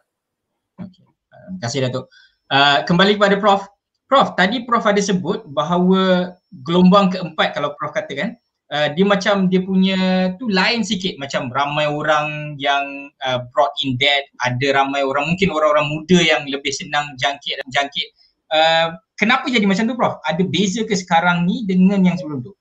[0.79, 1.05] Okay.
[1.29, 2.05] Uh, terima kasih Datuk.
[2.49, 3.67] Uh, kembali kepada Prof.
[4.09, 8.35] Prof, tadi Prof ada sebut bahawa gelombang keempat kalau Prof katakan,
[8.71, 13.99] uh, dia macam dia punya tu lain sikit macam ramai orang yang uh, brought in
[13.99, 18.09] dead, ada ramai orang mungkin orang-orang muda yang lebih senang jangkit jangkit.
[18.51, 20.17] Uh, kenapa jadi macam tu Prof?
[20.25, 22.57] Ada beza ke sekarang ni dengan yang sebelum tu?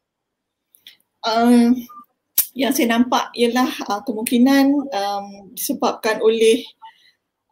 [1.24, 1.72] Uh,
[2.52, 6.60] yang saya nampak ialah uh, kemungkinan um, disebabkan oleh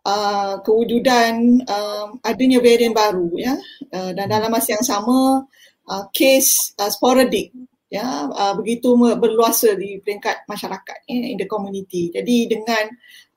[0.05, 3.57] uh, kewujudan um, adanya varian baru ya
[3.97, 5.44] uh, dan dalam masa yang sama
[5.88, 7.53] uh, kes uh, sporadik
[7.88, 12.12] ya uh, begitu berluasa di peringkat masyarakat ya, in the community.
[12.12, 12.85] Jadi dengan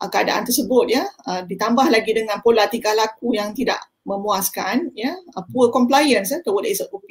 [0.03, 5.13] uh, keadaan tersebut ya uh, ditambah lagi dengan pola tingkah laku yang tidak memuaskan ya
[5.13, 7.05] uh, poor compliance ya toward SOP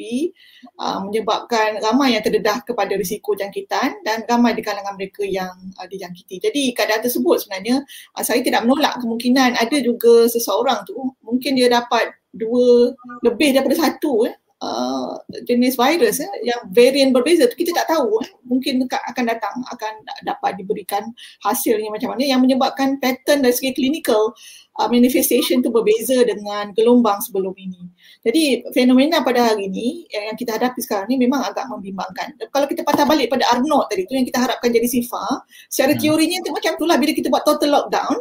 [0.79, 5.87] uh, menyebabkan ramai yang terdedah kepada risiko jangkitan dan ramai di kalangan mereka yang uh,
[5.87, 6.43] dijangkiti.
[6.43, 7.87] Jadi keadaan tersebut sebenarnya
[8.19, 12.95] uh, saya tidak menolak kemungkinan ada juga seseorang tu mungkin dia dapat dua
[13.27, 18.21] lebih daripada satu eh, uh, jenis virus eh, yang varian berbeza tu kita tak tahu
[18.23, 18.31] eh.
[18.45, 19.93] mungkin akan datang akan
[20.23, 21.09] dapat diberikan
[21.45, 24.37] hasilnya macam mana yang menyebabkan pattern dari segi clinical
[24.79, 27.89] uh, manifestation tu berbeza dengan gelombang sebelum ini.
[28.25, 32.37] Jadi fenomena pada hari ini yang, yang kita hadapi sekarang ni memang agak membimbangkan.
[32.53, 36.01] Kalau kita patah balik pada Arnold tadi tu yang kita harapkan jadi sifar, secara hmm.
[36.01, 38.17] teorinya tu macam itulah bila kita buat total lockdown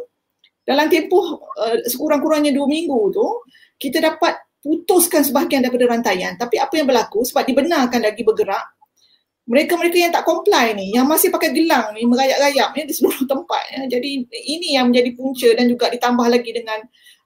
[0.68, 3.28] dalam tempoh uh, sekurang-kurangnya dua minggu tu
[3.82, 6.36] kita dapat putuskan sebahagian daripada rantaian.
[6.36, 8.80] Tapi apa yang berlaku sebab dibenarkan lagi bergerak,
[9.50, 13.64] mereka-mereka yang tak comply ni, yang masih pakai gelang ni, merayap-rayap ni di seluruh tempat.
[13.74, 13.98] Ya.
[13.98, 16.80] Jadi ini yang menjadi punca dan juga ditambah lagi dengan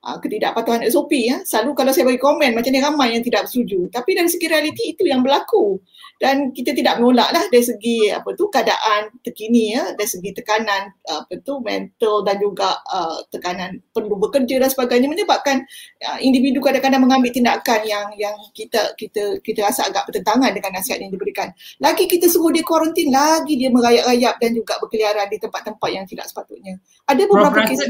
[0.07, 1.11] uh, ketidakpatuhan SOP.
[1.19, 1.43] Ya.
[1.43, 3.91] Selalu kalau saya bagi komen, macam ni ramai yang tidak setuju.
[3.91, 5.83] Tapi dari segi realiti itu yang berlaku
[6.21, 10.93] dan kita tidak menolak lah dari segi apa tu keadaan terkini ya dari segi tekanan
[11.09, 15.63] apa tu mental dan juga uh, tekanan perlu bekerja dan sebagainya menyebabkan
[16.05, 20.99] uh, individu kadang-kadang mengambil tindakan yang yang kita kita kita rasa agak bertentangan dengan nasihat
[21.01, 21.51] yang diberikan.
[21.81, 26.25] Lagi kita suruh dia kuarantin, lagi dia merayap-rayap dan juga berkeliaran di tempat-tempat yang tidak
[26.29, 26.79] sepatutnya.
[27.09, 27.81] Ada beberapa kes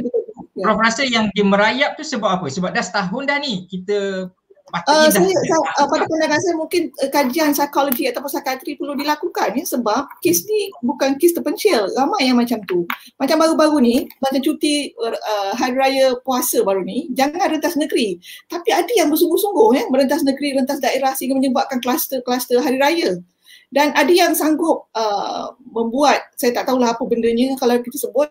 [0.54, 2.46] Prof rasa yang dia merayap tu sebab apa?
[2.46, 4.30] Sebab dah setahun dah ni kita
[4.74, 9.54] Uh, saya, saya uh, pada pandangan saya mungkin uh, kajian psikologi ataupun psikiatri perlu dilakukan
[9.54, 11.94] ya sebab kes ni bukan kes terpencil.
[11.94, 12.90] Ramai yang macam tu.
[13.22, 18.18] Macam baru-baru ni macam cuti uh, hari raya puasa baru ni jangan rentas negeri.
[18.50, 23.22] Tapi ada yang bersungguh-sungguh ya merentas negeri rentas daerah sehingga menyebabkan kluster-kluster hari raya.
[23.70, 28.30] Dan ada yang sanggup uh, membuat saya tak tahulah apa bendanya kalau kita sebut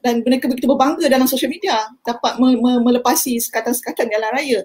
[0.00, 4.60] dan mereka begitu berbangga dalam social media dapat me- me- melepasi sekatan-sekatan jalan raya.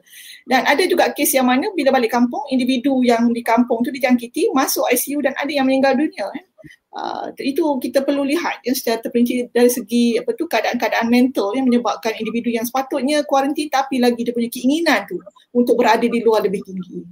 [0.47, 4.55] Dan ada juga kes yang mana bila balik kampung, individu yang di kampung tu dijangkiti,
[4.55, 6.27] masuk ICU dan ada yang meninggal dunia.
[6.39, 6.43] Eh.
[6.89, 11.69] Uh, itu kita perlu lihat ya, secara terperinci dari segi apa tu keadaan-keadaan mental yang
[11.69, 15.21] menyebabkan individu yang sepatutnya kuarantin tapi lagi dia punya keinginan tu
[15.53, 17.05] untuk berada di luar lebih tinggi.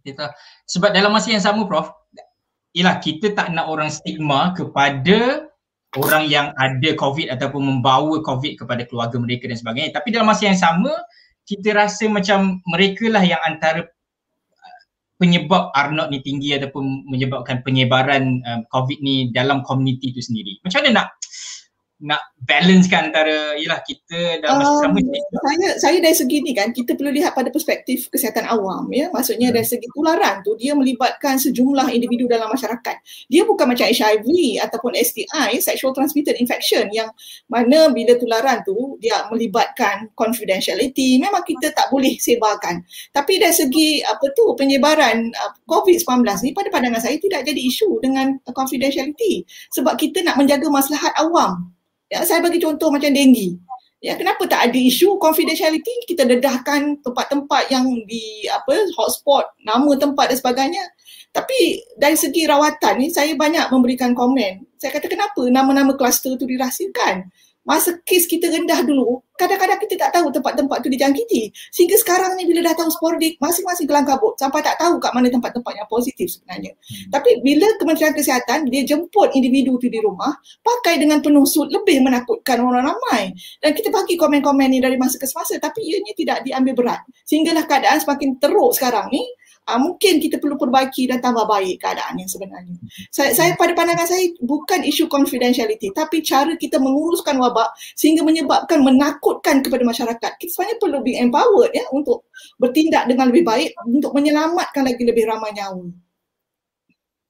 [0.00, 0.32] Kita,
[0.64, 1.90] sebab dalam masa yang sama Prof,
[2.72, 5.49] ialah kita tak nak orang stigma kepada
[5.98, 9.90] orang yang ada COVID ataupun membawa COVID kepada keluarga mereka dan sebagainya.
[9.90, 10.92] Tapi dalam masa yang sama,
[11.42, 14.80] kita rasa macam mereka lah yang antara uh,
[15.18, 20.62] penyebab R0 ni tinggi ataupun menyebabkan penyebaran um, COVID ni dalam komuniti itu sendiri.
[20.62, 21.19] Macam mana nak
[22.00, 24.98] nak balancekan antara yalah kita dalam masa um, sama
[25.44, 29.12] saya saya dari segi ni kan kita perlu lihat pada perspektif kesihatan awam ya.
[29.12, 29.56] Maksudnya hmm.
[29.60, 32.96] dari segi tularan tu dia melibatkan sejumlah individu dalam masyarakat.
[33.28, 34.28] Dia bukan macam HIV
[34.64, 37.12] ataupun STI sexual transmitted infection yang
[37.52, 41.20] mana bila tularan tu dia melibatkan confidentiality.
[41.20, 42.80] Memang kita tak boleh sebarkan.
[43.12, 48.00] Tapi dari segi apa tu penyebaran uh, COVID-19 ni pada pandangan saya tidak jadi isu
[48.00, 49.44] dengan confidentiality.
[49.76, 51.76] Sebab kita nak menjaga maslahat awam
[52.10, 53.54] Ya, saya bagi contoh macam denggi.
[54.02, 56.10] Ya, kenapa tak ada isu confidentiality?
[56.10, 60.84] Kita dedahkan tempat-tempat yang di apa hotspot, nama tempat dan sebagainya.
[61.30, 64.66] Tapi dari segi rawatan ni saya banyak memberikan komen.
[64.74, 67.30] Saya kata kenapa nama-nama kluster tu dirahsiakan?
[67.64, 71.52] Masa kes kita rendah dulu, kadang-kadang kita tak tahu tempat-tempat tu dijangkiti.
[71.72, 75.32] Sehingga sekarang ni bila dah tahu sporadik, masing-masing kelang kabut sampai tak tahu kat mana
[75.32, 76.72] tempat-tempat yang positif sebenarnya.
[76.76, 77.10] Hmm.
[77.16, 82.04] Tapi bila Kementerian Kesihatan, dia jemput individu tu di rumah, pakai dengan penuh sud, lebih
[82.04, 83.32] menakutkan orang ramai.
[83.60, 87.00] Dan kita bagi komen-komen ni dari masa ke semasa, tapi ianya tidak diambil berat.
[87.24, 89.24] Sehinggalah keadaan semakin teruk sekarang ni,
[89.70, 92.76] uh, mungkin kita perlu perbaiki dan tambah baik keadaan yang sebenarnya.
[93.14, 98.82] Saya, saya pada pandangan saya bukan isu confidentiality tapi cara kita menguruskan wabak sehingga menyebabkan
[98.82, 100.30] menakutkan kepada masyarakat.
[100.36, 102.28] Kita sebenarnya perlu be empowered ya untuk
[102.58, 105.86] bertindak dengan lebih baik untuk menyelamatkan lagi lebih ramai nyawa.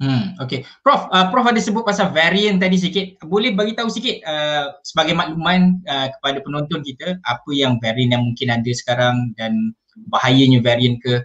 [0.00, 0.64] Hmm, okay.
[0.80, 3.20] Prof, uh, Prof ada sebut pasal variant tadi sikit.
[3.20, 8.24] Boleh bagi tahu sikit uh, sebagai makluman uh, kepada penonton kita apa yang variant yang
[8.24, 9.76] mungkin ada sekarang dan
[10.08, 11.20] bahayanya variant ke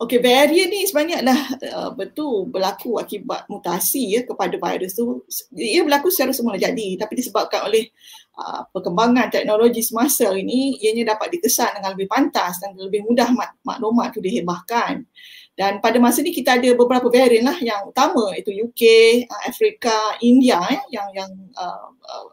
[0.00, 1.40] Okey, varian ni sebenarnya adalah
[1.76, 5.28] uh, betul berlaku akibat mutasi ya kepada virus tu.
[5.52, 7.92] Ia berlaku secara semula jadi tapi disebabkan oleh
[8.32, 13.60] uh, perkembangan teknologi semasa ini ianya dapat dikesan dengan lebih pantas dan lebih mudah mak-
[13.60, 15.04] maklumat tu dihebahkan.
[15.52, 18.82] Dan pada masa ni kita ada beberapa varian lah yang utama iaitu UK,
[19.28, 22.24] uh, Afrika, India ya, yang yang uh, uh,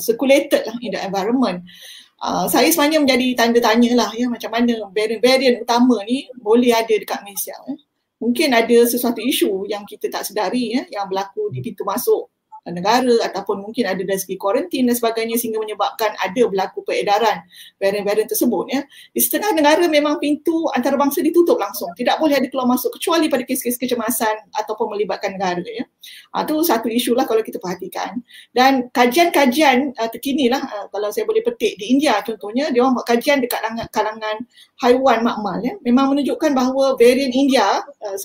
[0.00, 1.60] circulated lah in the environment.
[2.16, 6.94] Uh, saya sebenarnya menjadi tanda tanya lah ya macam mana varian-varian utama ni boleh ada
[6.96, 7.52] dekat Malaysia.
[7.68, 7.76] Eh.
[8.16, 12.32] Mungkin ada sesuatu isu yang kita tak sedari ya, yang berlaku di pintu masuk
[12.72, 17.42] negara ataupun mungkin ada dari segi kuarantin dan sebagainya sehingga menyebabkan ada berlaku peredaran
[17.78, 18.80] varian-varian tersebut ya.
[19.14, 21.90] Di setengah negara memang pintu antarabangsa ditutup langsung.
[21.94, 25.84] Tidak boleh ada keluar masuk kecuali pada kes-kes kecemasan ataupun melibatkan negara ya.
[26.34, 28.18] Ha, itu satu isu lah kalau kita perhatikan.
[28.50, 32.98] Dan kajian-kajian uh, terkini lah uh, kalau saya boleh petik di India contohnya dia orang
[32.98, 33.60] buat kajian dekat
[33.92, 34.36] kalangan
[34.82, 35.74] haiwan makmal ya.
[35.86, 38.16] Memang menunjukkan bahawa varian India uh,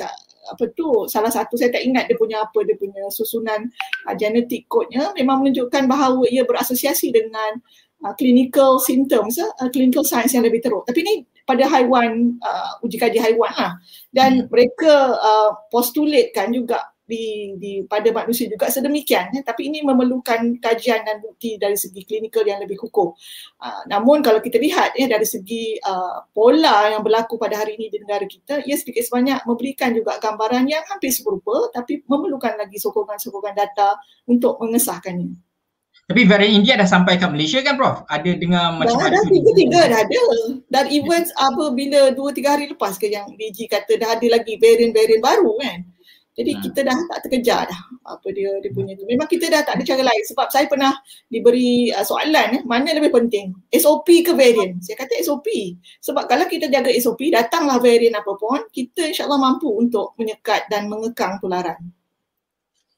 [0.50, 3.70] apa tu salah satu saya tak ingat dia punya apa dia punya susunan
[4.10, 7.62] uh, genetik kodnya memang menunjukkan bahawa ia berasosiasi dengan
[8.06, 11.14] uh, clinical symptoms uh, clinical signs yang lebih teruk tapi ni
[11.46, 13.74] pada haiwan uh, uji kaji haiwan lah
[14.14, 14.48] dan hmm.
[14.50, 17.26] mereka uh, postulatekan juga di,
[17.60, 19.42] di pada manusia juga sedemikian ya.
[19.44, 23.12] tapi ini memerlukan kajian dan bukti dari segi klinikal yang lebih kukuh.
[23.60, 27.92] Uh, namun kalau kita lihat ya dari segi uh, pola yang berlaku pada hari ini
[27.92, 32.80] di negara kita ia sedikit sebanyak memberikan juga gambaran yang hampir serupa tapi memerlukan lagi
[32.80, 35.52] sokongan-sokongan data untuk mengesahkannya.
[36.12, 38.04] Tapi varian India dah sampai ke Malaysia kan Prof?
[38.12, 39.16] Ada dengar macam mana?
[39.16, 40.22] Dah, tiga-tiga dah ada.
[40.68, 44.60] Dan events apa bila dua tiga hari lepas ke yang DG kata dah ada lagi
[44.60, 45.88] varian-varian baru kan?
[46.32, 46.62] Jadi hmm.
[46.64, 49.04] kita dah tak terkejar dah apa dia dia punya tu.
[49.04, 50.96] Memang kita dah tak ada cara lain sebab saya pernah
[51.28, 54.80] diberi uh, soalan eh, mana lebih penting SOP ke variant.
[54.80, 55.48] Saya kata SOP.
[56.00, 60.88] Sebab kalau kita jaga SOP datanglah variant apa pun kita insyaAllah mampu untuk menyekat dan
[60.88, 61.80] mengekang tularan.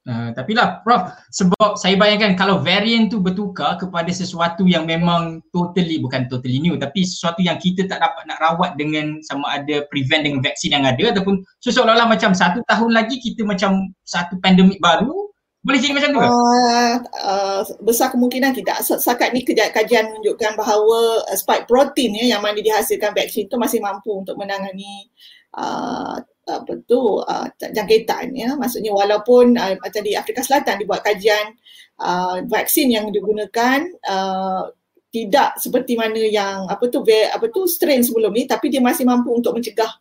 [0.04, 5.40] Uh, tapi lah Prof, sebab saya bayangkan kalau variant tu bertukar kepada sesuatu yang memang
[5.56, 9.88] totally, bukan totally new tapi sesuatu yang kita tak dapat nak rawat dengan sama ada
[9.88, 14.84] prevent dengan vaksin yang ada ataupun seolah-olah macam satu tahun lagi kita macam satu pandemik
[14.84, 15.32] baru
[15.64, 16.28] boleh jadi macam tu ke?
[16.28, 18.84] Uh, uh, besar kemungkinan tidak.
[18.84, 23.80] Sakat ni kajian menunjukkan bahawa uh, spike protein ya, yang mana dihasilkan vaksin tu masih
[23.80, 25.08] mampu untuk menangani
[25.56, 28.56] uh, apa tu uh, jangkitan ya.
[28.60, 31.56] Maksudnya walaupun uh, macam di Afrika Selatan dibuat kajian
[32.04, 34.68] uh, vaksin yang digunakan uh,
[35.14, 39.30] tidak seperti mana yang apa tu apa tu strain sebelum ni tapi dia masih mampu
[39.30, 39.94] untuk mencegah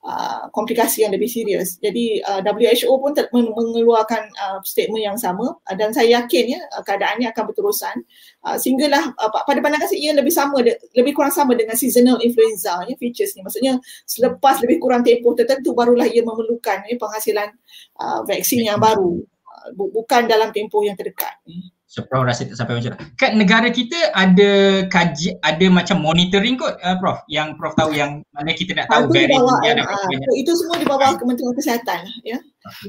[0.00, 1.76] Uh, komplikasi yang lebih serius.
[1.76, 6.60] Jadi uh, WHO pun ter- mengeluarkan uh, statement yang sama uh, dan saya yakin ya
[6.72, 8.00] uh, keadaannya akan berterusan
[8.48, 12.16] uh, sehinggalah uh, pada pandangan saya ia lebih sama de- lebih kurang sama dengan seasonal
[12.24, 13.44] influenza ya features ni.
[13.44, 13.76] Maksudnya
[14.08, 17.52] selepas lebih kurang tempoh tertentu barulah ia memerlukan ya, penghasilan
[18.00, 21.68] uh, vaksin yang baru uh, bukan dalam tempoh yang terdekat ni.
[21.90, 23.02] So Prof rasa tak sampai macam tu.
[23.18, 28.22] Kat negara kita ada kaji ada macam monitoring kot uh, Prof yang Prof tahu yang
[28.30, 30.06] mana kita nak tahu varian ada uh,
[30.38, 32.38] Itu semua di bawah Kementerian Kesihatan ya.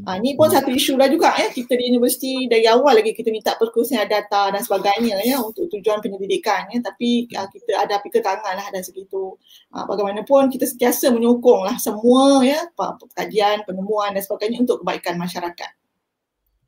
[0.05, 3.33] Uh, ni pun satu isu lah juga ya kita di universiti dari awal lagi kita
[3.33, 8.13] minta perkongsian data dan sebagainya ya untuk tujuan penyelidikan ya tapi uh, kita ada api
[8.13, 9.33] tangan lah dan segitu.
[9.73, 12.69] Uh, bagaimanapun kita sentiasa menyokong lah semua ya
[13.17, 15.71] kajian, penemuan dan sebagainya untuk kebaikan masyarakat.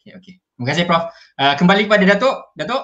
[0.01, 0.35] Okay, okay.
[0.53, 1.03] Terima kasih Prof.
[1.41, 2.37] Uh, kembali kepada Datuk.
[2.53, 2.83] Datuk,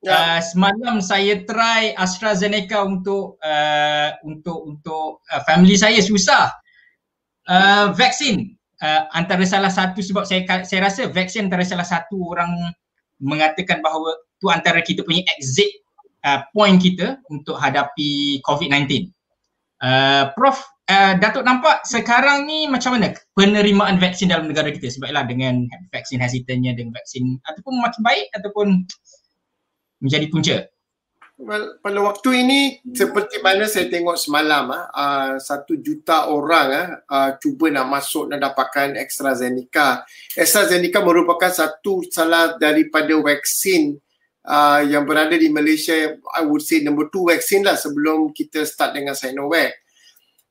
[0.00, 0.12] ya.
[0.12, 6.48] uh, semalam saya try AstraZeneca untuk uh, untuk untuk uh, family saya susah.
[7.44, 12.72] Uh, vaksin uh, antara salah satu sebab saya saya rasa vaksin antara salah satu orang
[13.20, 15.68] mengatakan bahawa tu antara kita punya exit
[16.24, 19.12] uh, point kita untuk hadapi COVID-19.
[19.80, 20.60] Uh, Prof,
[20.90, 26.18] uh, Datuk nampak sekarang ni macam mana penerimaan vaksin dalam negara kita sebablah dengan vaksin
[26.18, 28.66] hesitantnya dengan vaksin ataupun makin baik ataupun
[30.02, 30.56] menjadi punca?
[31.40, 32.60] Well, pada waktu ini
[32.92, 38.92] seperti mana saya tengok semalam uh, satu juta orang uh, cuba nak masuk dan dapatkan
[39.00, 40.04] AstraZeneca.
[40.36, 43.96] AstraZeneca merupakan satu salah daripada vaksin
[44.44, 49.00] uh, yang berada di Malaysia I would say number two vaksin lah sebelum kita start
[49.00, 49.79] dengan Sinovac.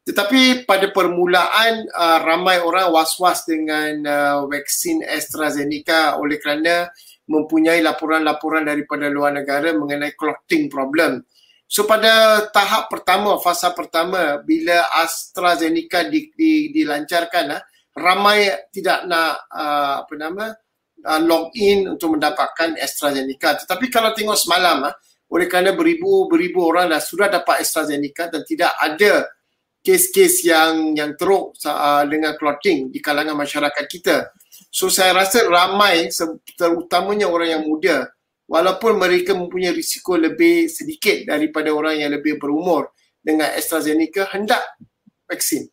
[0.10, 6.90] Tetapi pada permulaan uh, ramai orang was-was dengan uh, vaksin AstraZeneca oleh kerana
[7.30, 11.22] mempunyai laporan-laporan daripada luar negara mengenai clotting problem.
[11.70, 17.62] So pada tahap pertama, fasa pertama bila AstraZeneca di, di, dilancarkan, uh,
[17.94, 20.50] ramai tidak nak uh, apa nama
[21.06, 23.62] uh, log in untuk mendapatkan AstraZeneca.
[23.62, 24.96] Tetapi kalau tengok semalam, uh,
[25.30, 29.30] oleh kerana beribu-beribu orang dah sudah dapat AstraZeneca dan tidak ada
[29.80, 34.30] kes-kes yang yang teruk uh, dengan clotting di kalangan masyarakat kita.
[34.70, 36.12] So saya rasa ramai
[36.54, 38.12] terutamanya orang yang muda
[38.50, 44.62] walaupun mereka mempunyai risiko lebih sedikit daripada orang yang lebih berumur dengan AstraZeneca hendak
[45.30, 45.70] vaksin.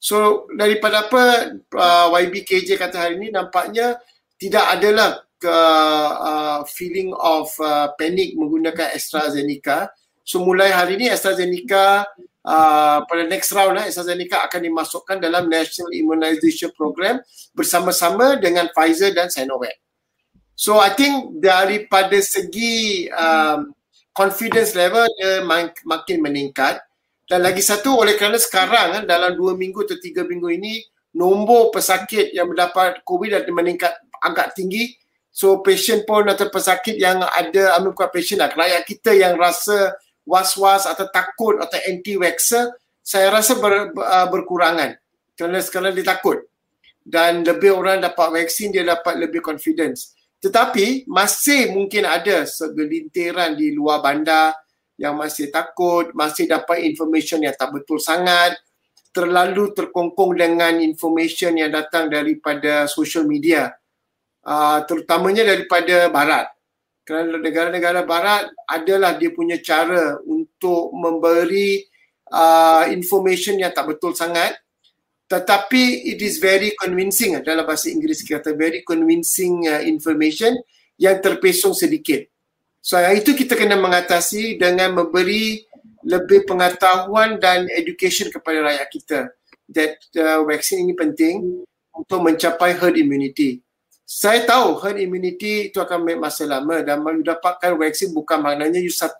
[0.00, 4.00] So daripada apa uh, YBKJ kata hari ini nampaknya
[4.40, 5.56] tidak adalah ke,
[6.20, 9.92] uh, feeling of uh, panic menggunakan AstraZeneca.
[10.24, 12.04] So mulai hari ini AstraZeneca
[12.44, 17.20] uh, pada next round eh, AstraZeneca akan dimasukkan dalam National Immunization Program
[17.52, 19.76] bersama-sama dengan Pfizer dan Sinovac.
[20.56, 23.72] So I think daripada segi um,
[24.12, 26.84] confidence level dia mak- makin meningkat.
[27.30, 30.82] Dan lagi satu oleh kerana sekarang eh, dalam dua minggu atau tiga minggu ini
[31.14, 34.92] nombor pesakit yang mendapat COVID dah meningkat agak tinggi.
[35.30, 39.94] So patient pun atau pesakit yang ada, mean bukan patient lah, rakyat kita yang rasa
[40.28, 44.94] was-was atau takut atau anti-vaxxer saya rasa ber, uh, berkurangan.
[45.34, 46.38] Kerana sekarang dia takut.
[47.00, 50.14] Dan lebih orang dapat vaksin dia dapat lebih confidence.
[50.40, 54.52] Tetapi masih mungkin ada segelintiran di luar bandar
[55.00, 58.60] yang masih takut masih dapat information yang tak betul sangat
[59.16, 63.72] terlalu terkongkong dengan information yang datang daripada social media
[64.44, 66.52] uh, terutamanya daripada barat
[67.10, 71.82] kerana negara-negara barat adalah dia punya cara untuk memberi
[72.30, 74.54] uh, information yang tak betul sangat.
[75.26, 80.54] Tetapi it is very convincing dalam bahasa Inggeris kata very convincing uh, information
[81.02, 82.30] yang terpesong sedikit.
[82.78, 85.66] So itu kita kena mengatasi dengan memberi
[86.06, 89.20] lebih pengetahuan dan education kepada rakyat kita
[89.74, 93.60] that uh, vaksin ini penting untuk mencapai herd immunity
[94.10, 98.90] saya tahu herd immunity itu akan ambil masa lama dan mendapatkan vaksin bukan maknanya you
[98.90, 99.14] 100%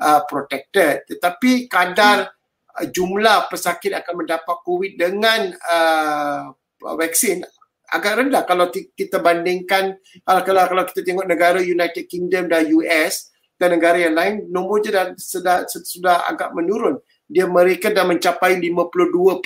[0.00, 1.04] uh, protected.
[1.04, 2.32] Tetapi kadar
[2.80, 6.48] uh, jumlah pesakit akan mendapat COVID dengan uh,
[6.80, 7.44] vaksin
[7.92, 8.48] agak rendah.
[8.48, 13.76] Kalau t- kita bandingkan uh, kalau kalau kita tengok negara United Kingdom dan US dan
[13.76, 16.96] negara yang lain nombor je dah sudah sudah agak menurun.
[17.28, 19.44] Dia mereka dah mencapai 52%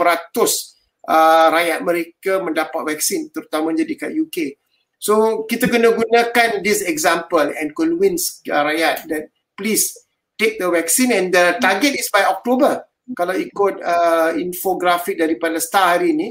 [1.09, 4.59] uh, rakyat mereka mendapat vaksin terutamanya di kat UK.
[4.98, 9.92] So kita kena gunakan this example and convince uh, rakyat that please
[10.40, 12.84] take the vaccine and the target is by October.
[13.12, 16.28] Kalau ikut uh, infografik daripada Star hari ini,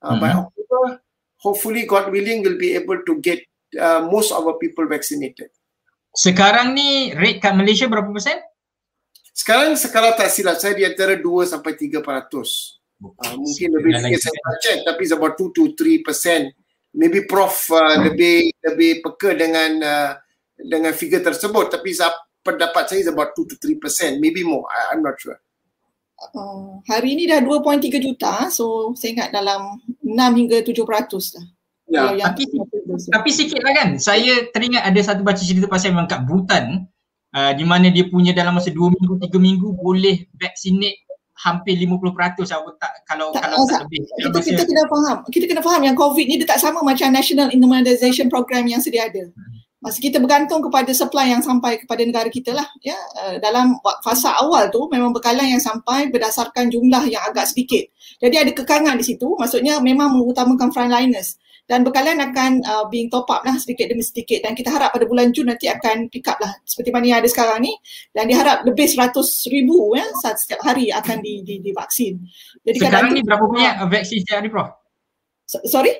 [0.00, 0.20] uh, mm-hmm.
[0.24, 0.82] by October,
[1.44, 3.44] hopefully God willing will be able to get
[3.76, 5.52] uh, most of our people vaccinated.
[6.16, 8.40] Sekarang ni rate kat Malaysia berapa persen?
[9.36, 12.80] Sekarang sekarang tak silap saya di antara 2 sampai 3 peratus.
[12.96, 16.44] Uh, mungkin lebih sikit saya tak check tapi it's about 2 to 3 percent.
[16.96, 18.00] Maybe Prof uh, hmm.
[18.08, 20.12] lebih lebih peka dengan uh,
[20.56, 21.92] dengan figure tersebut tapi
[22.40, 24.12] pendapat saya is about 2 to 3 percent.
[24.16, 24.64] Maybe more.
[24.72, 25.36] I, I'm not sure.
[26.16, 31.46] Uh, hari ini dah 2.3 juta so saya ingat dalam 6 hingga 7 peratus lah.
[31.86, 32.32] Ya.
[32.32, 32.50] Tapi,
[33.12, 33.88] tapi sikit lah kan.
[34.00, 36.88] Saya teringat ada satu baca cerita pasal memang kat Bhutan
[37.36, 41.05] uh, di mana dia punya dalam masa 2 minggu, 3 minggu boleh vaccinate
[41.36, 44.08] hampir 50% aku tak kalau tak, kalau tak, lebih.
[44.24, 45.16] kita, kita kena faham.
[45.28, 49.08] Kita kena faham yang covid ni dia tak sama macam national immunization program yang sedia
[49.12, 49.28] ada.
[49.76, 52.96] Masa kita bergantung kepada supply yang sampai kepada negara kita lah ya.
[53.20, 57.84] Uh, dalam fasa awal tu memang bekalan yang sampai berdasarkan jumlah yang agak sedikit.
[58.16, 59.36] Jadi ada kekangan di situ.
[59.36, 64.46] Maksudnya memang mengutamakan frontliners dan bekalan akan uh, being top up lah sedikit demi sedikit
[64.46, 67.28] dan kita harap pada bulan Jun nanti akan pick up lah seperti mana yang ada
[67.30, 67.74] sekarang ni
[68.14, 69.10] dan diharap lebih 100
[69.50, 72.22] ribu ya setiap hari akan di, di, divaksin.
[72.62, 74.70] Jadi sekarang ni berapa banyak uh, vaksin setiap hari Prof?
[75.46, 75.94] sorry?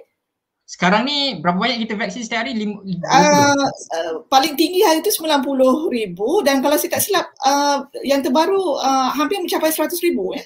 [0.67, 2.59] Sekarang ni berapa banyak kita vaksin setiap hari?
[2.59, 2.75] Lim,
[3.07, 5.47] uh, uh, paling tinggi hari tu 90
[5.95, 10.43] ribu dan kalau saya tak silap uh, yang terbaru uh, hampir mencapai 100 ribu ya.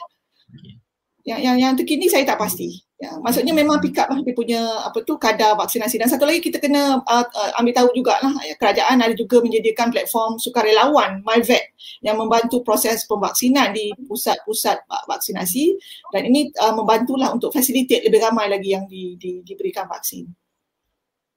[1.31, 2.83] Yang yang yang terkini saya tak pasti.
[3.01, 6.45] Ya, maksudnya memang pick up lah dia punya apa tu kadar vaksinasi dan satu lagi
[6.45, 11.73] kita kena uh, uh, ambil tahu jugalah ya, kerajaan ada juga menyediakan platform sukarelawan MyVet
[12.05, 15.81] yang membantu proses pemvaksinan di pusat-pusat vaksinasi
[16.13, 20.29] dan ini uh, membantulah untuk facilitate lebih ramai lagi yang di, di, diberikan vaksin.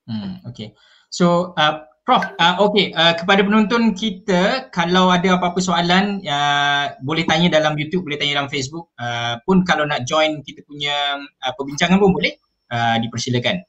[0.04, 0.76] Hmm, okay.
[1.08, 7.24] So uh, Prof, uh, okay, uh, kepada penonton kita, kalau ada apa-apa soalan, uh, boleh
[7.24, 8.92] tanya dalam YouTube, boleh tanya dalam Facebook.
[9.00, 12.36] Uh, pun kalau nak join kita punya uh, perbincangan pun boleh,
[12.76, 13.64] uh, dipersilakan.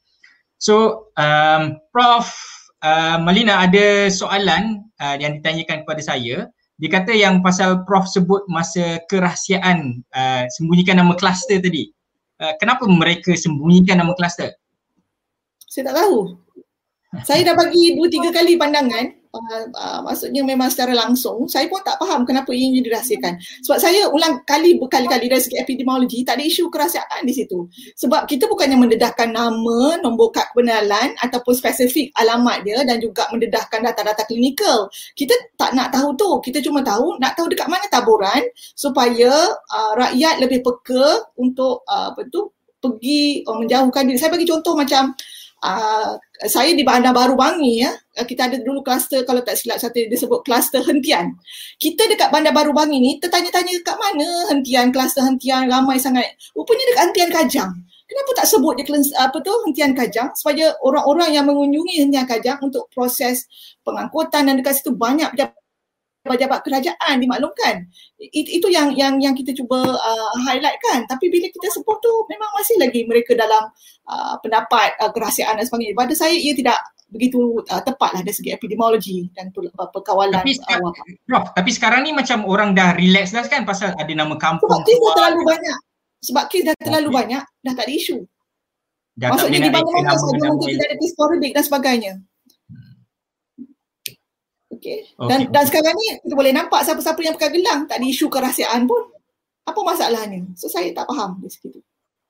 [0.60, 2.28] So, um, Prof,
[2.84, 6.52] uh, Malina ada soalan uh, yang ditanyakan kepada saya.
[6.76, 11.88] Dia kata yang pasal Prof sebut masa kerahsiaan uh, sembunyikan nama kluster tadi.
[12.36, 14.52] Uh, kenapa mereka sembunyikan nama kluster?
[15.72, 16.45] Saya tak tahu
[17.24, 21.80] saya dah bagi dua tiga kali pandangan uh, uh, maksudnya memang secara langsung saya pun
[21.84, 23.36] tak faham kenapa ini dirahsiakan.
[23.64, 27.68] Sebab saya ulang kali berkali-kali dari segi epidemiologi tak ada isu kerahsiaan di situ.
[27.96, 33.84] Sebab kita bukannya mendedahkan nama nombor kad kebenaran ataupun spesifik alamat dia dan juga mendedahkan
[33.84, 34.88] data-data klinikal.
[35.12, 36.30] Kita tak nak tahu tu.
[36.50, 38.42] Kita cuma tahu nak tahu dekat mana taburan
[38.72, 42.48] supaya uh, rakyat lebih peka untuk uh, apa tu
[42.80, 44.18] pergi uh, menjauhkan diri.
[44.20, 45.12] Saya bagi contoh macam
[45.64, 47.96] Uh, saya di Bandar Baru Bangi ya.
[48.12, 51.32] Uh, kita ada dulu kluster kalau tak silap satu disebut kluster hentian.
[51.80, 56.28] Kita dekat Bandar Baru Bangi ni tertanya-tanya dekat mana hentian kluster hentian ramai sangat.
[56.52, 57.72] Rupanya dekat hentian Kajang.
[58.06, 58.86] Kenapa tak sebut dia
[59.18, 60.30] apa tu hentian Kajang?
[60.38, 63.48] Supaya orang-orang yang mengunjungi hentian Kajang untuk proses
[63.82, 65.65] pengangkutan dan dekat situ banyak pejabat
[66.26, 67.86] kerajaan dimaklumkan.
[68.18, 71.06] It, itu yang yang yang kita cuba uh, highlight kan.
[71.06, 73.70] Tapi bila kita sebut tu memang masih lagi mereka dalam
[74.10, 75.94] uh, pendapat uh, kerahsiaan dan sebagainya.
[75.94, 80.90] Pada saya ia tidak begitu uh, tepatlah dari segi epidemiologi dan uh, perkawalan tapi sekarang,
[80.90, 81.22] awal.
[81.30, 84.82] Prof, tapi sekarang ni macam orang dah relax dah kan pasal ada nama kampung Sebab
[84.82, 85.78] kes dah terlalu banyak.
[86.26, 87.18] Sebab kes dah terlalu okay.
[87.22, 88.18] banyak, dah tak ada isu.
[89.16, 91.12] Dah Maksudnya di mana-mana saja mungkin tidak ada kes
[91.54, 92.12] dan sebagainya.
[94.86, 95.02] Okay.
[95.18, 95.50] Dan, okay.
[95.50, 99.02] dan sekarang ni kita boleh nampak siapa-siapa yang pakai gelang tak ada isu kerahsiaan pun.
[99.66, 100.46] Apa masalahnya?
[100.54, 101.82] So saya tak faham di situ.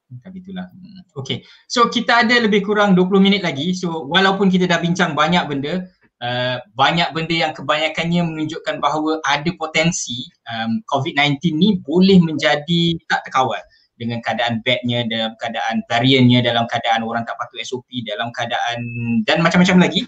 [0.08, 0.64] Tapi itulah.
[1.12, 1.44] Okay.
[1.68, 3.76] So kita ada lebih kurang 20 minit lagi.
[3.76, 5.84] So walaupun kita dah bincang banyak benda,
[6.24, 13.28] uh, banyak benda yang kebanyakannya menunjukkan bahawa ada potensi um, COVID-19 ni boleh menjadi tak
[13.28, 13.60] terkawal
[13.96, 18.78] dengan keadaan bednya, dalam keadaan variannya, dalam keadaan orang tak patuh SOP, dalam keadaan
[19.24, 20.04] dan macam-macam lagi.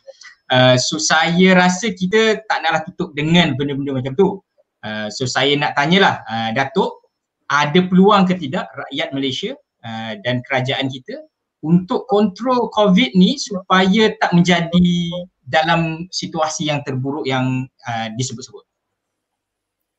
[0.49, 4.29] Uh, so saya rasa kita tak naklah tutup dengan benda-benda macam tu.
[4.81, 7.05] Uh, so saya nak tanyalah uh, Datuk,
[7.49, 9.53] ada peluang ke tidak rakyat Malaysia
[9.85, 11.21] uh, dan kerajaan kita
[11.65, 14.91] untuk kontrol COVID ni supaya tak menjadi
[15.43, 18.65] dalam situasi yang terburuk yang uh, disebut-sebut?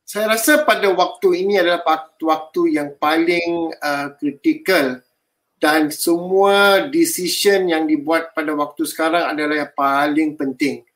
[0.09, 1.85] Saya rasa pada waktu ini adalah
[2.17, 4.97] waktu yang paling uh, kritikal
[5.59, 10.87] dan semua decision yang dibuat pada waktu sekarang adalah yang paling penting.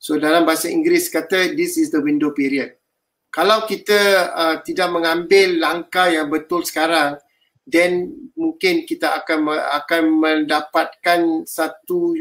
[0.00, 2.80] So dalam bahasa Inggeris kata this is the window period.
[3.28, 7.20] Kalau kita uh, tidak mengambil langkah yang betul sekarang,
[7.68, 9.52] then mungkin kita akan
[9.84, 12.16] akan mendapatkan satu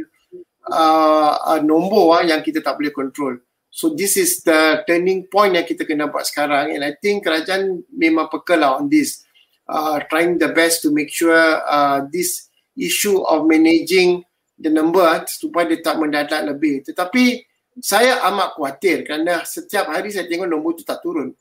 [0.68, 3.40] uh, uh, nombor uh, yang kita tak boleh control.
[3.72, 7.84] So this is the turning point yang kita kena buat sekarang and I think kerajaan
[7.92, 9.25] memang peka lah on this
[9.70, 11.36] uh, trying the best to make sure
[11.66, 14.24] uh, this issue of managing
[14.60, 16.86] the number uh, supaya dia tak mendadak lebih.
[16.86, 17.44] Tetapi
[17.80, 21.36] saya amat khawatir kerana setiap hari saya tengok nombor tu tak turun.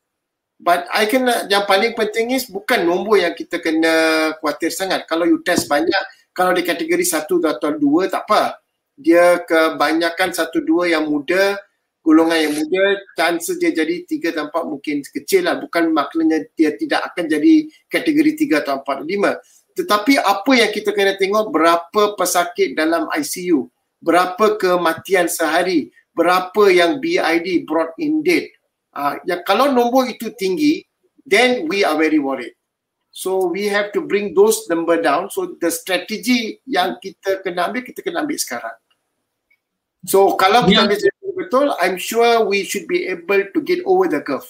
[0.58, 3.94] But I kena yang paling penting is bukan nombor yang kita kena
[4.38, 5.06] khawatir sangat.
[5.06, 6.02] Kalau you test banyak,
[6.34, 8.58] kalau di kategori satu atau dua tak apa.
[8.94, 11.58] Dia kebanyakan satu dua yang muda,
[12.04, 15.56] golongan yang muda chance dia jadi tiga atau empat mungkin kecil lah.
[15.56, 17.54] Bukan maknanya dia tidak akan jadi
[17.88, 19.40] kategori tiga atau empat lima.
[19.74, 23.72] Tetapi apa yang kita kena tengok berapa pesakit dalam ICU
[24.04, 28.52] berapa kematian sehari berapa yang BID brought in dead
[28.92, 30.84] uh, yang kalau nombor itu tinggi
[31.24, 32.52] then we are very worried.
[33.14, 35.30] So we have to bring those number down.
[35.30, 38.76] So the strategy yang kita kena ambil kita kena ambil sekarang.
[40.04, 40.98] So kalau kita ambil
[41.34, 44.46] betul, I'm sure we should be able to get over the curve.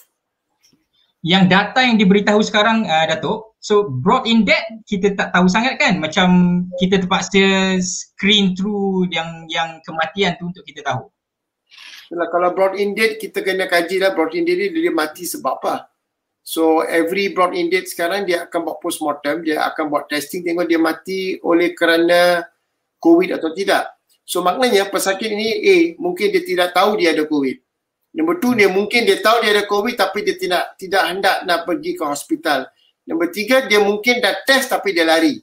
[1.25, 5.81] Yang data yang diberitahu sekarang uh, Datuk, so brought in that kita tak tahu sangat
[5.81, 6.29] kan macam
[6.77, 11.09] kita terpaksa screen through yang yang kematian tu untuk kita tahu.
[12.13, 15.65] Yalah, kalau brought in date kita kena kaji lah brought in date dia mati sebab
[15.65, 15.89] apa.
[16.45, 20.69] So every brought in date sekarang dia akan buat postmortem, dia akan buat testing tengok
[20.69, 22.45] dia mati oleh kerana
[23.01, 23.94] COVID atau tidak.
[24.25, 27.57] So maknanya pesakit ini A mungkin dia tidak tahu dia ada COVID.
[28.15, 31.69] Nombor tu dia mungkin dia tahu dia ada COVID tapi dia tidak tidak hendak nak
[31.69, 32.65] pergi ke hospital.
[33.05, 35.37] Nombor tiga, dia mungkin dah test tapi dia lari.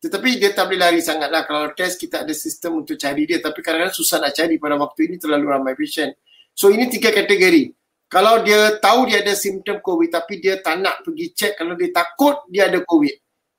[0.00, 1.44] Tetapi dia tak boleh lari sangat lah.
[1.44, 3.42] Kalau test kita ada sistem untuk cari dia.
[3.42, 6.16] Tapi kadang-kadang susah nak cari pada waktu ini terlalu ramai patient.
[6.56, 7.74] So ini tiga kategori.
[8.06, 11.90] Kalau dia tahu dia ada simptom COVID tapi dia tak nak pergi cek kalau dia
[11.90, 13.16] takut dia ada COVID.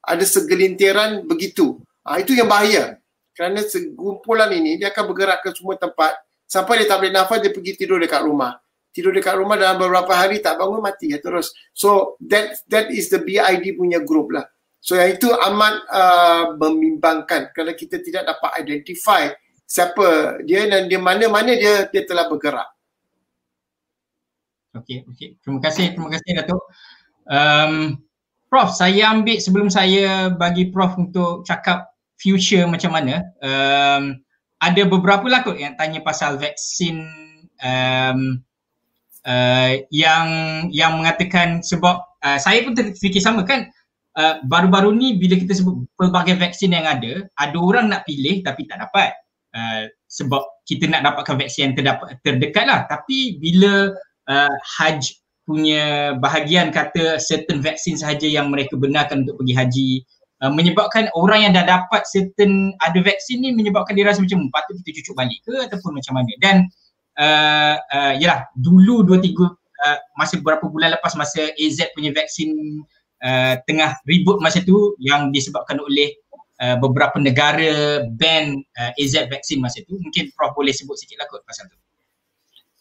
[0.08, 1.84] Ada segelintiran begitu.
[2.08, 2.96] Ha, itu yang bahaya.
[3.38, 6.18] Kerana segumpulan ini dia akan bergerak ke semua tempat
[6.50, 8.58] sampai dia tak boleh nafas dia pergi tidur dekat rumah.
[8.90, 11.54] Tidur dekat rumah dalam beberapa hari tak bangun mati ya terus.
[11.70, 14.50] So that that is the BID punya group lah.
[14.82, 19.30] So yang itu amat uh, membimbangkan kalau kita tidak dapat identify
[19.70, 22.74] siapa dia dan dia mana-mana dia dia telah bergerak.
[24.82, 25.30] Okey, okey.
[25.46, 26.64] Terima kasih, terima kasih Datuk.
[27.30, 28.02] Um,
[28.48, 31.87] Prof, saya ambil sebelum saya bagi Prof untuk cakap
[32.18, 33.24] future macam mana.
[33.40, 34.22] Um,
[34.58, 37.06] ada beberapa lah kot yang tanya pasal vaksin
[37.62, 38.42] um,
[39.22, 40.28] uh, yang
[40.74, 43.70] yang mengatakan sebab uh, saya pun terfikir sama kan
[44.18, 48.66] uh, baru-baru ni bila kita sebut pelbagai vaksin yang ada, ada orang nak pilih tapi
[48.66, 49.14] tak dapat.
[49.54, 52.86] Uh, sebab kita nak dapatkan vaksin yang terdapat, terdekat lah.
[52.90, 53.94] Tapi bila
[54.28, 59.92] uh, Haj punya bahagian kata certain vaksin sahaja yang mereka benarkan untuk pergi haji
[60.44, 64.78] uh, menyebabkan orang yang dah dapat certain ada vaksin ni menyebabkan dia rasa macam patut
[64.84, 65.54] kita cucuk balik ke?
[65.70, 66.32] ataupun macam mana.
[66.42, 66.56] Dan
[67.18, 72.82] uh, uh, yalah dulu 2 3 uh, masa beberapa bulan lepas masa AZ punya vaksin
[73.26, 76.14] uh, tengah ribut masa tu yang disebabkan oleh
[76.62, 81.28] uh, beberapa negara ban uh, AZ vaksin masa tu mungkin Prof boleh sebut sikit lah
[81.30, 81.78] kot pasal tu.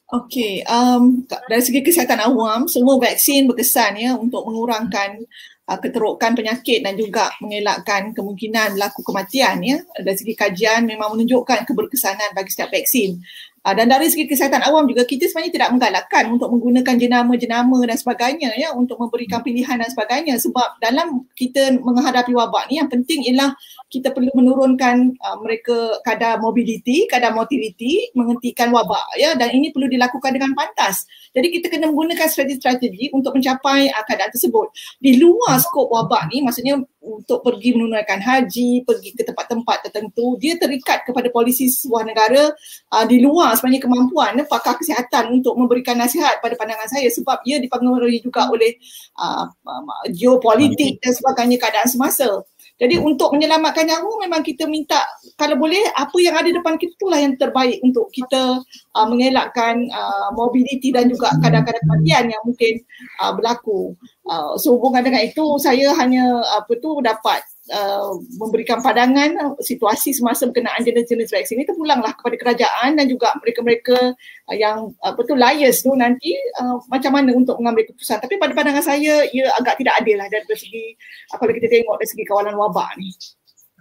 [0.07, 5.19] Okey, um, dari segi kesihatan awam, semua vaksin berkesan ya untuk mengurangkan
[5.67, 9.79] uh, keterukan penyakit dan juga mengelakkan kemungkinan berlaku kematian ya.
[9.99, 13.19] Dari segi kajian memang menunjukkan keberkesanan bagi setiap vaksin.
[13.67, 17.99] Uh, dan dari segi kesihatan awam juga kita sebenarnya tidak menggalakkan untuk menggunakan jenama-jenama dan
[17.99, 23.27] sebagainya ya untuk memberikan pilihan dan sebagainya sebab dalam kita menghadapi wabak ni yang penting
[23.27, 23.59] ialah
[23.91, 29.91] kita perlu menurunkan uh, mereka kadar mobility, kadar motility, menghentikan wabak ya dan ini perlu
[29.91, 31.03] dilakukan dengan pantas.
[31.35, 34.71] Jadi kita kena menggunakan strategi-strategi untuk mencapai uh, keadaan tersebut.
[35.03, 40.55] Di luar skop wabak ni maksudnya untuk pergi menunaikan haji, pergi ke tempat-tempat tertentu, dia
[40.55, 42.55] terikat kepada polisi sebuah negara
[42.95, 47.41] uh, di luar sebenarnya kemampuan eh, pakar kesihatan untuk memberikan nasihat pada pandangan saya sebab
[47.49, 48.77] ia dipengaruhi juga oleh
[49.17, 49.49] uh,
[50.13, 52.45] geopolitik dan sebagainya keadaan semasa.
[52.77, 55.01] Jadi untuk menyelamatkan nyawa memang kita minta
[55.41, 58.61] kalau boleh apa yang ada depan kita itulah yang terbaik untuk kita
[58.93, 62.85] uh, mengelakkan uh, mobility dan juga kadang-kadang kematian yang mungkin
[63.25, 63.97] uh, berlaku.
[64.29, 70.87] Uh, sehubungan dengan itu saya hanya apa tu dapat Uh, memberikan pandangan situasi semasa berkenaan
[70.87, 74.14] jenis-jenis vaksin ini terpulanglah kepada kerajaan dan juga mereka-mereka
[74.47, 76.31] uh, yang uh, betul liars tu nanti
[76.62, 80.31] uh, macam mana untuk mengambil keputusan tapi pada pandangan saya ia agak tidak adil lah
[80.31, 80.95] dari segi
[81.35, 83.11] apabila kita tengok dari segi kawalan wabak ni.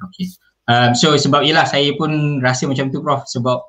[0.09, 0.33] Okay.
[0.65, 3.61] Um, so sebab ialah saya pun rasa macam tu Prof sebab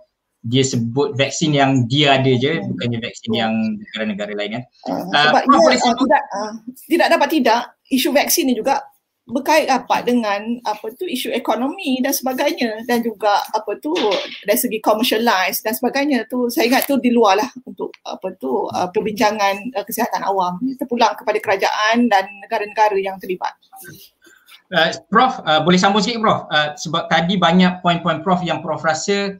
[0.46, 4.64] dia sebut vaksin yang dia ada je bukannya vaksin yang negara-negara lain kan.
[4.88, 6.52] Uh, sebab uh, ia, uh, tidak, uh,
[6.88, 7.60] tidak dapat tidak
[7.92, 8.80] isu vaksin ni juga
[9.26, 12.86] berkait rapat dengan apa tu isu ekonomi dan sebagainya.
[12.86, 13.90] Dan juga apa tu
[14.46, 16.46] dari segi commercialize dan sebagainya tu.
[16.46, 20.62] Saya ingat tu di luar lah untuk apa tu uh, perbincangan uh, kesihatan awam.
[20.78, 23.50] Terpulang kepada kerajaan dan negara-negara yang terlibat.
[24.70, 26.46] Uh, Prof, uh, boleh sambung sikit Prof?
[26.46, 29.34] Uh, sebab tadi banyak poin-poin Prof yang Prof rasa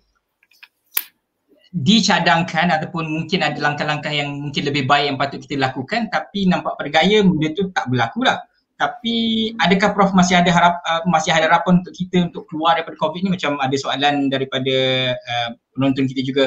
[1.76, 6.10] dicadangkan ataupun mungkin ada langkah-langkah yang mungkin lebih baik yang patut kita lakukan.
[6.10, 8.42] Tapi nampak pada gaya benda tu tak berlaku lah
[8.76, 12.96] tapi adakah prof masih ada harap uh, masih ada harapan untuk kita untuk keluar daripada
[13.00, 13.32] covid ni?
[13.32, 14.76] Macam ada soalan daripada
[15.16, 16.44] uh, penonton kita juga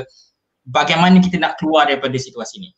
[0.70, 2.70] bagaimana kita nak keluar daripada situasi ni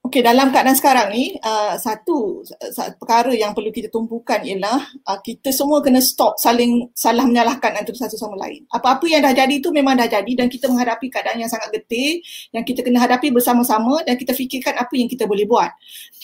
[0.00, 5.20] Okey, dalam keadaan sekarang ni, uh, satu, satu perkara yang perlu kita tumpukan ialah uh,
[5.20, 8.64] kita semua kena stop saling salah menyalahkan antara satu sama lain.
[8.72, 12.16] Apa-apa yang dah jadi itu memang dah jadi dan kita menghadapi keadaan yang sangat getih
[12.48, 15.68] yang kita kena hadapi bersama-sama dan kita fikirkan apa yang kita boleh buat.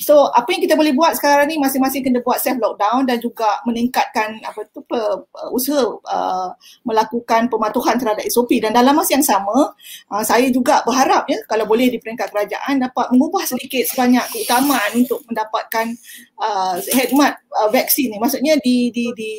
[0.01, 3.61] So, apa yang kita boleh buat sekarang ni masing-masing kena buat self lockdown dan juga
[3.69, 4.97] meningkatkan apa tu pe,
[5.53, 6.49] usaha uh,
[6.81, 9.69] melakukan pematuhan terhadap SOP dan dalam masa yang sama,
[10.09, 14.23] uh, saya juga berharap ya kalau boleh di peringkat kerajaan dapat mengubah sedikit sedikit sebanyak
[14.31, 15.91] keutamaan untuk mendapatkan
[16.39, 18.23] uh, khidmat uh, vaksin ni.
[18.23, 19.31] Maksudnya di, di, di,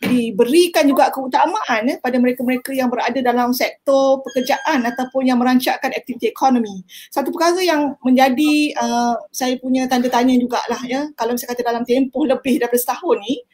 [0.00, 6.32] diberikan juga keutamaan eh, pada mereka-mereka yang berada dalam sektor pekerjaan ataupun yang merancangkan aktiviti
[6.32, 6.80] ekonomi.
[7.12, 11.84] Satu perkara yang menjadi uh, saya punya tanda tanya jugalah ya kalau saya kata dalam
[11.84, 13.44] tempoh lebih daripada setahun ni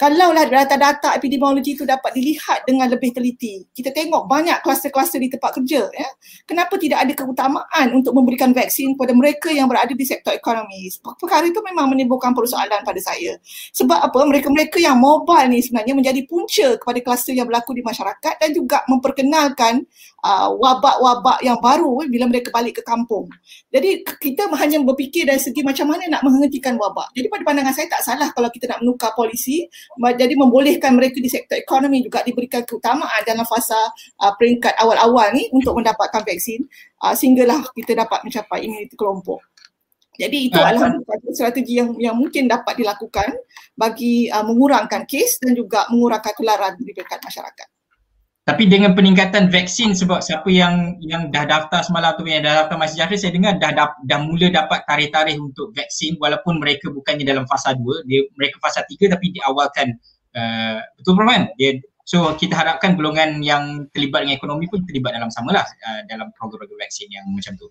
[0.00, 5.60] kalaulah data-data epidemiologi itu dapat dilihat dengan lebih teliti, kita tengok banyak kluster-kluster di tempat
[5.60, 6.08] kerja, ya.
[6.48, 10.88] kenapa tidak ada keutamaan untuk memberikan vaksin kepada mereka yang berada di sektor ekonomi?
[11.04, 13.36] Perkara itu memang menimbulkan persoalan pada saya.
[13.76, 14.24] Sebab apa?
[14.24, 18.80] Mereka-mereka yang mobile ni sebenarnya menjadi punca kepada kluster yang berlaku di masyarakat dan juga
[18.88, 19.84] memperkenalkan
[20.24, 23.28] uh, wabak-wabak yang baru bila mereka balik ke kampung.
[23.70, 27.14] Jadi kita hanya berfikir dari segi macam mana nak menghentikan wabak.
[27.14, 29.62] Jadi pada pandangan saya tak salah kalau kita nak menukar polisi
[30.18, 33.78] jadi membolehkan mereka di sektor ekonomi juga diberikan keutamaan dalam fasa
[34.26, 36.66] uh, peringkat awal-awal ni untuk mendapatkan vaksin
[37.06, 39.38] uh, sehinggalah kita dapat mencapai imuniti kelompok.
[40.18, 43.38] Jadi itu uh, adalah satu strategi yang yang mungkin dapat dilakukan
[43.78, 47.69] bagi uh, mengurangkan kes dan juga mengurangkan tularan di dekat masyarakat.
[48.50, 52.82] Tapi dengan peningkatan vaksin sebab siapa yang yang dah daftar semalam tu yang dah daftar
[52.82, 57.22] masih jahil saya dengar dah, dah dah mula dapat tarikh-tarikh untuk vaksin walaupun mereka bukannya
[57.22, 59.94] dalam fasa 2 dia mereka fasa 3 tapi diawalkan
[60.34, 65.30] uh, betul kan dia so kita harapkan golongan yang terlibat dengan ekonomi pun terlibat dalam
[65.30, 67.70] samalah uh, dalam program-program vaksin yang macam tu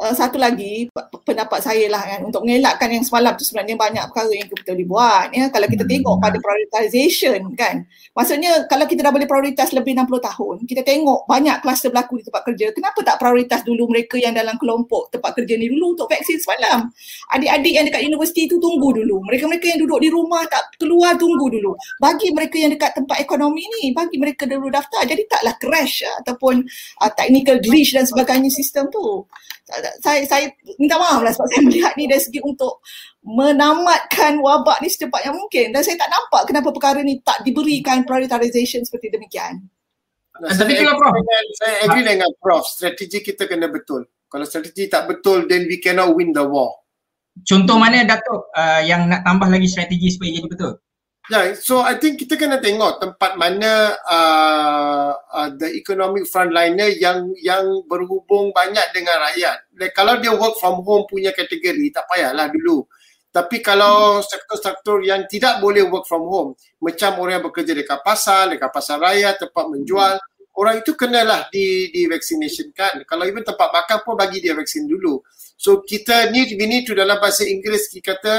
[0.00, 0.88] uh, satu lagi
[1.24, 4.88] pendapat saya lah kan untuk mengelakkan yang semalam tu sebenarnya banyak perkara yang kita boleh
[4.88, 5.44] buat ya.
[5.48, 10.56] Kalau kita tengok pada prioritization kan maksudnya kalau kita dah boleh prioritas lebih 60 tahun
[10.64, 14.56] kita tengok banyak kluster berlaku di tempat kerja kenapa tak prioritas dulu mereka yang dalam
[14.60, 16.88] kelompok tempat kerja ni dulu untuk vaksin semalam?
[17.32, 21.48] Adik-adik yang dekat universiti tu tunggu dulu mereka-mereka yang duduk di rumah tak keluar tunggu
[21.48, 21.72] dulu.
[21.98, 25.02] Bagi mereka yang dekat tempat ekonomi ni bagi mereka dulu daftar.
[25.08, 26.62] Jadi taklah crash ataupun
[27.02, 29.24] uh, technical glitch dan sebagainya sistem tu
[29.98, 30.46] saya saya
[30.78, 32.78] minta maaf lah sebab saya melihat ni dari segi untuk
[33.26, 38.06] menamatkan wabak ni secepat yang mungkin dan saya tak nampak kenapa perkara ni tak diberikan
[38.06, 39.66] prioritization seperti demikian.
[40.36, 44.04] Nah, Tapi kalau Prof, dengan, saya agree dengan Prof, strategi kita kena betul.
[44.28, 46.76] Kalau strategi tak betul, then we cannot win the war.
[47.40, 50.72] Contoh mana Datuk uh, yang nak tambah lagi strategi supaya jadi betul?
[51.26, 57.34] Yeah, so I think kita kena tengok tempat mana uh, uh, the economic frontliner yang
[57.42, 59.66] yang berhubung banyak dengan rakyat.
[59.74, 62.86] Like, kalau dia work from home punya kategori, tak payahlah dulu.
[63.34, 68.46] Tapi kalau sektor-sektor yang tidak boleh work from home, macam orang yang bekerja dekat pasar,
[68.46, 70.14] dekat pasar raya, tempat menjual,
[70.56, 73.02] orang itu kenalah di di vaccination kan.
[73.02, 75.18] Kalau even tempat makan pun bagi dia vaksin dulu.
[75.58, 78.34] So kita ni we need to dalam bahasa Inggeris kita kata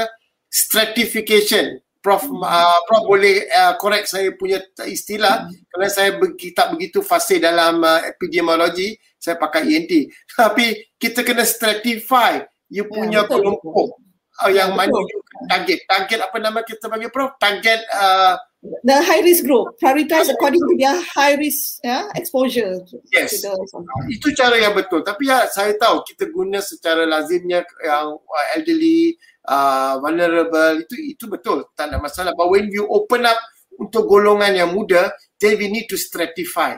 [0.48, 5.46] stratification Prof uh, Prof boleh uh, correct saya punya istilah.
[5.46, 5.54] Hmm.
[5.70, 9.92] kerana saya be- tak begitu fasih dalam uh, epidemiologi saya pakai ENT
[10.38, 13.98] tapi kita kena stratify you ya, punya ya, kelompok.
[14.38, 15.18] Uh, yang ya, mana you
[15.50, 15.82] target.
[15.90, 17.34] Target apa nama kita bagi Prof?
[17.42, 19.78] Target uh, the high risk group.
[19.78, 22.82] Prioritize according to their high risk yeah, exposure.
[23.14, 23.42] Yes.
[23.42, 23.54] The,
[24.10, 25.06] itu cara yang betul.
[25.06, 29.14] Tapi ya saya tahu kita guna secara lazimnya yang uh, elderly
[29.48, 31.64] uh, vulnerable itu itu betul.
[31.72, 32.36] Tak ada masalah.
[32.36, 33.40] But when you open up
[33.80, 36.76] untuk golongan yang muda then we need to stratify.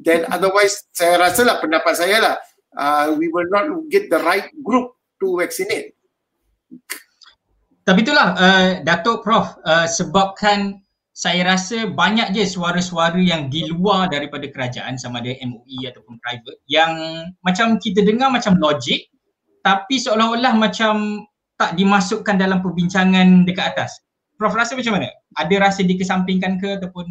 [0.00, 2.34] Then otherwise saya rasa lah pendapat saya lah
[2.74, 5.92] uh, we will not get the right group to vaccinate.
[7.84, 10.78] Tapi itulah uh, Datuk Prof uh, sebabkan
[11.10, 16.64] saya rasa banyak je suara-suara yang di luar daripada kerajaan sama ada MOE ataupun private
[16.64, 16.96] yang
[17.44, 19.10] macam kita dengar macam logik
[19.60, 21.28] tapi seolah-olah macam
[21.60, 24.00] tak dimasukkan dalam perbincangan dekat atas.
[24.40, 25.12] Prof rasa macam mana?
[25.36, 27.04] Ada rasa dikesampingkan ke ataupun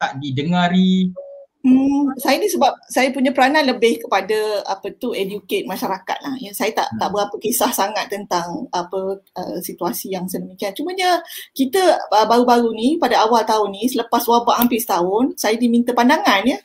[0.00, 1.12] tak didengari?
[1.60, 6.32] Hmm, saya ni sebab saya punya peranan lebih kepada apa tu educate masyarakat lah.
[6.40, 10.72] Ya, saya tak tak berapa kisah sangat tentang apa uh, situasi yang sedemikian.
[10.72, 11.20] Cuma Cumanya
[11.52, 16.48] kita uh, baru-baru ni pada awal tahun ni selepas wabak hampir setahun, saya diminta pandangan
[16.48, 16.56] ya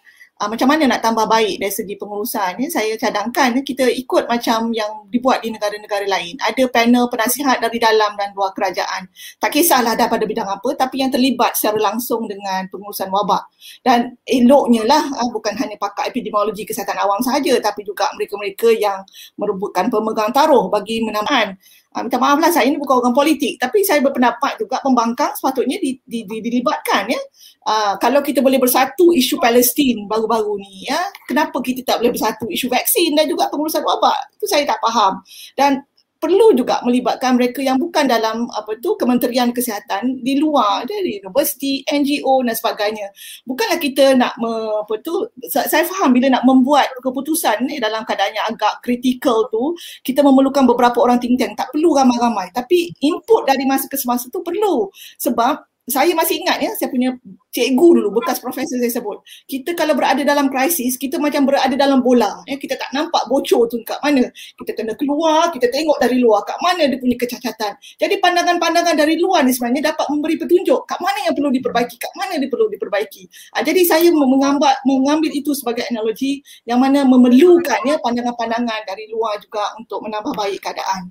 [0.41, 2.59] uh, macam mana nak tambah baik dari segi pengurusan?
[2.59, 6.35] Ya, saya cadangkan kita ikut macam yang dibuat di negara-negara lain.
[6.43, 9.07] Ada panel penasihat dari dalam dan luar kerajaan.
[9.39, 13.47] Tak kisahlah dah pada bidang apa tapi yang terlibat secara langsung dengan pengurusan wabak.
[13.81, 19.03] Dan eloknya lah uh, bukan hanya pakar epidemiologi kesihatan awam sahaja tapi juga mereka-mereka yang
[19.39, 21.55] merebutkan pemegang taruh bagi menamakan
[21.95, 25.79] Uh, minta maaf lah saya ni bukan orang politik tapi saya berpendapat juga pembangkang sepatutnya
[25.79, 27.21] di, di, di, dilibatkan ya.
[27.63, 32.51] Uh, kalau kita boleh bersatu isu Palestin baru-baru ni ya, kenapa kita tak boleh bersatu
[32.51, 34.35] isu vaksin dan juga pengurusan wabak?
[34.35, 35.23] Itu saya tak faham.
[35.55, 35.79] Dan
[36.25, 41.85] perlu juga melibatkan mereka yang bukan dalam apa tu Kementerian Kesihatan di luar dari universiti,
[41.85, 43.13] NGO dan sebagainya.
[43.45, 48.33] Bukanlah kita nak me, apa tu saya faham bila nak membuat keputusan ni dalam keadaan
[48.33, 52.49] yang agak kritikal tu kita memerlukan beberapa orang think tank tak perlu ramai-ramai.
[52.49, 54.89] Tapi input dari masa ke semasa tu perlu.
[55.21, 57.13] Sebab saya masih ingat ya saya punya
[57.53, 62.01] cikgu dulu bekas profesor saya sebut kita kalau berada dalam krisis kita macam berada dalam
[62.01, 62.41] bola.
[62.49, 64.25] Ya kita tak nampak bocor tu kat mana.
[64.33, 67.77] Kita kena keluar kita tengok dari luar kat mana dia punya kecacatan.
[68.01, 72.13] Jadi pandangan-pandangan dari luar ni sebenarnya dapat memberi petunjuk kat mana yang perlu diperbaiki kat
[72.17, 73.23] mana dia perlu diperbaiki.
[73.53, 79.37] Ha, jadi saya mengambil mengambil itu sebagai analogi yang mana memerlukan ya pandangan-pandangan dari luar
[79.37, 81.05] juga untuk menambah baik keadaan.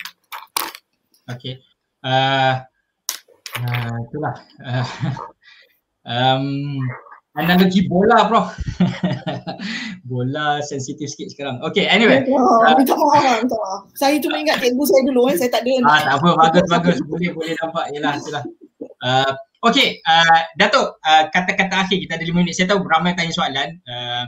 [1.31, 1.63] Okey.
[2.05, 2.61] Uh,
[3.63, 4.35] Uh, itulah.
[4.59, 4.87] Uh,
[6.11, 6.47] um,
[7.39, 8.55] analogi bola, Prof.
[10.11, 11.57] bola sensitif sikit sekarang.
[11.63, 12.27] Okay, anyway.
[12.27, 13.81] Uh, minta maaf, minta maaf.
[13.95, 15.37] Saya cuma ingat cikgu saya dulu, eh.
[15.39, 15.71] saya tak ada.
[15.87, 16.99] Ah, tak apa, bagus, bagus.
[17.07, 17.95] Boleh, boleh nampak.
[17.95, 18.45] Yalah, itulah.
[19.05, 19.33] Uh,
[19.63, 22.59] okay, uh, Datuk, uh, kata-kata akhir kita ada lima minit.
[22.59, 23.79] Saya tahu ramai tanya soalan.
[23.87, 24.25] Uh,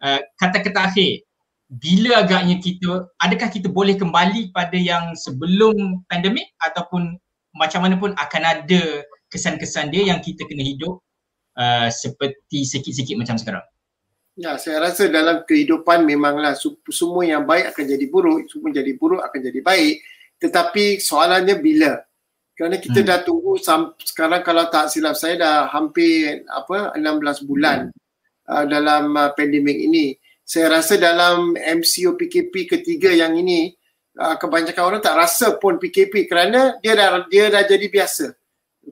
[0.00, 1.24] uh, kata-kata akhir,
[1.72, 7.16] bila agaknya kita, adakah kita boleh kembali pada yang sebelum pandemik ataupun
[7.52, 8.82] macam mana pun akan ada
[9.28, 11.00] kesan-kesan dia yang kita kena hidup
[11.56, 13.64] uh, seperti sikit-sikit macam sekarang.
[14.32, 16.56] Ya, saya rasa dalam kehidupan memanglah
[16.88, 20.00] semua yang baik akan jadi buruk, semua jadi buruk akan jadi baik.
[20.40, 22.00] Tetapi soalannya bila?
[22.56, 23.08] Kerana kita hmm.
[23.08, 23.60] dah tunggu
[24.00, 28.48] sekarang kalau tak silap saya dah hampir apa 16 bulan hmm.
[28.48, 30.16] uh, dalam uh, pandemik ini.
[30.42, 33.72] Saya rasa dalam MCO PKP ketiga yang ini
[34.18, 38.34] uh, kebanyakan orang tak rasa pun PKP kerana dia dah dia dah jadi biasa.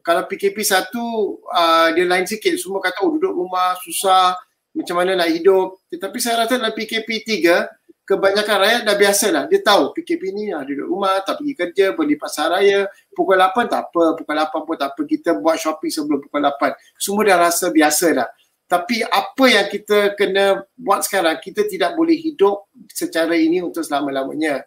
[0.07, 1.03] Kalau PKP satu
[1.51, 4.39] uh, dia lain sikit semua kata oh duduk rumah susah
[4.71, 5.83] macam mana nak hidup.
[5.91, 7.67] Tetapi saya rasa dalam PKP tiga
[8.11, 9.45] kebanyakan rakyat dah biasa lah.
[9.47, 12.91] Dia tahu PKP ni ah, duduk rumah, tak pergi kerja, beli pasar raya.
[13.15, 15.01] Pukul 8 tak apa, pukul 8 pun tak apa.
[15.07, 16.75] Kita buat shopping sebelum pukul 8.
[16.99, 18.29] Semua dah rasa biasa dah.
[18.71, 24.63] Tapi apa yang kita kena buat sekarang, kita tidak boleh hidup secara ini untuk selama-lamanya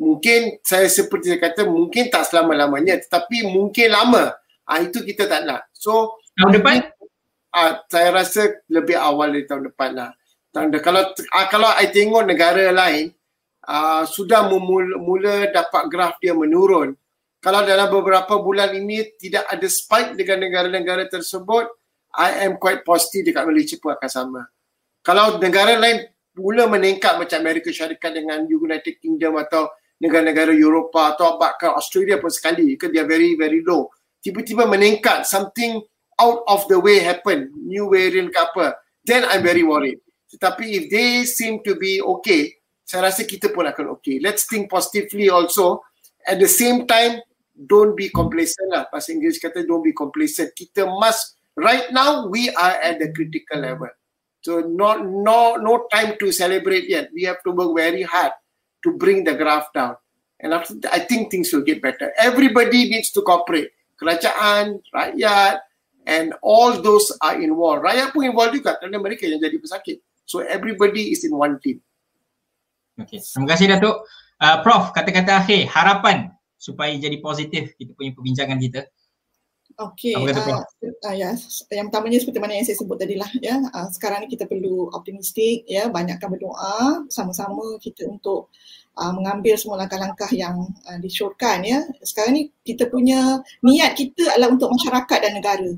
[0.00, 4.32] mungkin saya seperti saya kata mungkin tak selama-lamanya tetapi mungkin lama.
[4.64, 5.68] Ah itu kita tak nak.
[5.76, 6.76] So tahun depan
[7.52, 10.10] ah saya rasa lebih awal dari tahun depan lah.
[10.56, 10.82] Tahun depan.
[10.82, 11.02] Kalau
[11.36, 13.12] ah, kalau I tengok negara lain
[13.68, 16.96] ah sudah mula, mula dapat graf dia menurun.
[17.40, 21.72] Kalau dalam beberapa bulan ini tidak ada spike dengan negara-negara tersebut,
[22.12, 24.42] I am quite positive dekat Malaysia pun akan sama.
[25.00, 26.04] Kalau negara lain
[26.36, 32.32] mula meningkat macam Amerika Syarikat dengan United Kingdom atau negara-negara Eropah atau bahkan Australia pun
[32.32, 33.92] sekali ke dia very very low.
[34.24, 35.80] Tiba-tiba meningkat something
[36.16, 37.52] out of the way happen.
[37.56, 38.80] New variant ke apa.
[39.04, 40.00] Then I'm very worried.
[40.32, 44.18] Tetapi if they seem to be okay saya rasa kita pun akan okay.
[44.18, 45.86] Let's think positively also.
[46.26, 47.22] At the same time
[47.54, 48.90] don't be complacent lah.
[48.90, 50.50] Bahasa Inggeris kata don't be complacent.
[50.58, 53.94] Kita must right now we are at the critical level.
[54.42, 57.14] So not no no time to celebrate yet.
[57.14, 58.34] We have to work very hard
[58.84, 59.96] to bring the graph down.
[60.40, 62.12] And after that, I think things will get better.
[62.16, 63.70] Everybody needs to cooperate.
[64.00, 65.60] Kerajaan, rakyat,
[66.08, 67.84] and all those are involved.
[67.84, 70.00] Rakyat pun involved juga kerana mereka yang jadi pesakit.
[70.24, 71.84] So everybody is in one team.
[72.96, 74.04] Okay, terima kasih Datuk.
[74.40, 78.80] Uh, Prof, kata-kata akhir, harapan supaya jadi positif kita punya perbincangan kita.
[79.80, 80.12] Okey.
[80.12, 80.60] Uh,
[81.08, 81.32] uh, ya,
[81.72, 83.56] yang pertamanya seperti mana yang saya sebut tadi lah ya.
[83.72, 88.52] Uh, sekarang ni kita perlu optimistik ya, banyakkan berdoa sama-sama kita untuk
[89.00, 91.80] uh, mengambil semua langkah-langkah yang uh, disyorkan ya.
[92.04, 95.72] Sekarang ni kita punya niat kita adalah untuk masyarakat dan negara.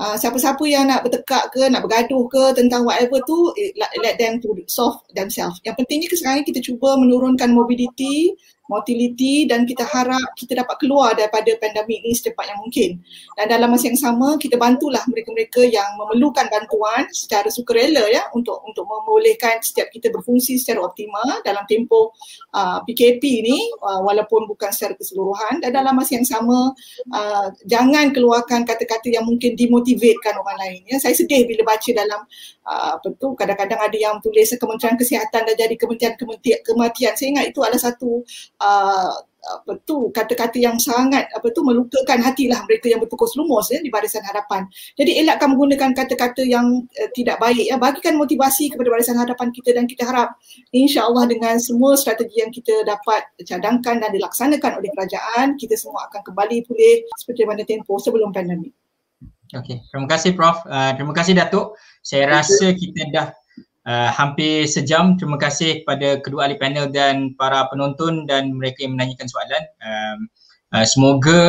[0.00, 4.38] Uh, siapa-siapa yang nak bertekak ke, nak bergaduh ke tentang whatever tu, let, let them
[4.38, 5.58] to solve themselves.
[5.66, 8.32] Yang pentingnya sekarang ni kita cuba menurunkan mobility,
[8.70, 12.90] motility dan kita harap kita dapat keluar daripada pandemik ini secepat yang mungkin.
[13.34, 18.62] Dan dalam masa yang sama kita bantulah mereka-mereka yang memerlukan bantuan secara sukarela ya untuk
[18.62, 22.14] untuk membolehkan setiap kita berfungsi secara optimal dalam tempoh
[22.54, 26.70] uh, PKP ini uh, walaupun bukan secara keseluruhan dan dalam masa yang sama
[27.10, 31.02] uh, jangan keluarkan kata-kata yang mungkin demotivatekan orang lain ya.
[31.02, 32.20] Saya sedih bila baca dalam
[32.70, 36.14] uh, apa tu kadang-kadang ada yang tulis Kementerian Kesihatan dan jadi Kementerian
[36.62, 37.16] Kematian.
[37.16, 38.22] Saya ingat itu adalah satu
[38.60, 43.80] uh, apa tu kata-kata yang sangat apa tu melukakan hatilah mereka yang bertukar lumus ya
[43.80, 44.68] di barisan hadapan.
[45.00, 49.72] Jadi elakkan menggunakan kata-kata yang uh, tidak baik ya bagikan motivasi kepada barisan hadapan kita
[49.72, 50.36] dan kita harap
[50.76, 56.20] insya-Allah dengan semua strategi yang kita dapat cadangkan dan dilaksanakan oleh kerajaan kita semua akan
[56.20, 58.76] kembali pulih seperti mana tempoh sebelum pandemik.
[59.50, 60.62] Okey, terima kasih Prof.
[60.62, 61.74] Uh, terima kasih Datuk.
[62.06, 63.26] Saya rasa kita dah
[63.90, 65.18] uh, hampir sejam.
[65.18, 69.62] Terima kasih kepada kedua ahli panel dan para penonton dan mereka yang menanyakan soalan.
[69.82, 70.18] Um,
[70.78, 71.40] uh, semoga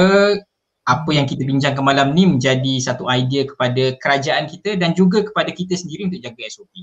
[0.89, 5.53] apa yang kita bincangkan malam ni menjadi satu idea kepada kerajaan kita dan juga kepada
[5.53, 6.73] kita sendiri untuk jaga SOP.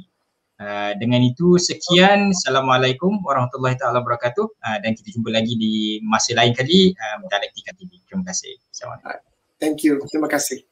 [0.59, 6.35] Uh, dengan itu sekian Assalamualaikum warahmatullahi taala wabarakatuh uh, dan kita jumpa lagi di masa
[6.35, 8.03] lain kali uh, Dialektika TV.
[8.07, 8.59] Terima kasih.
[8.71, 9.31] Assalamualaikum.
[9.63, 10.03] Thank you.
[10.11, 10.68] Terima kasih.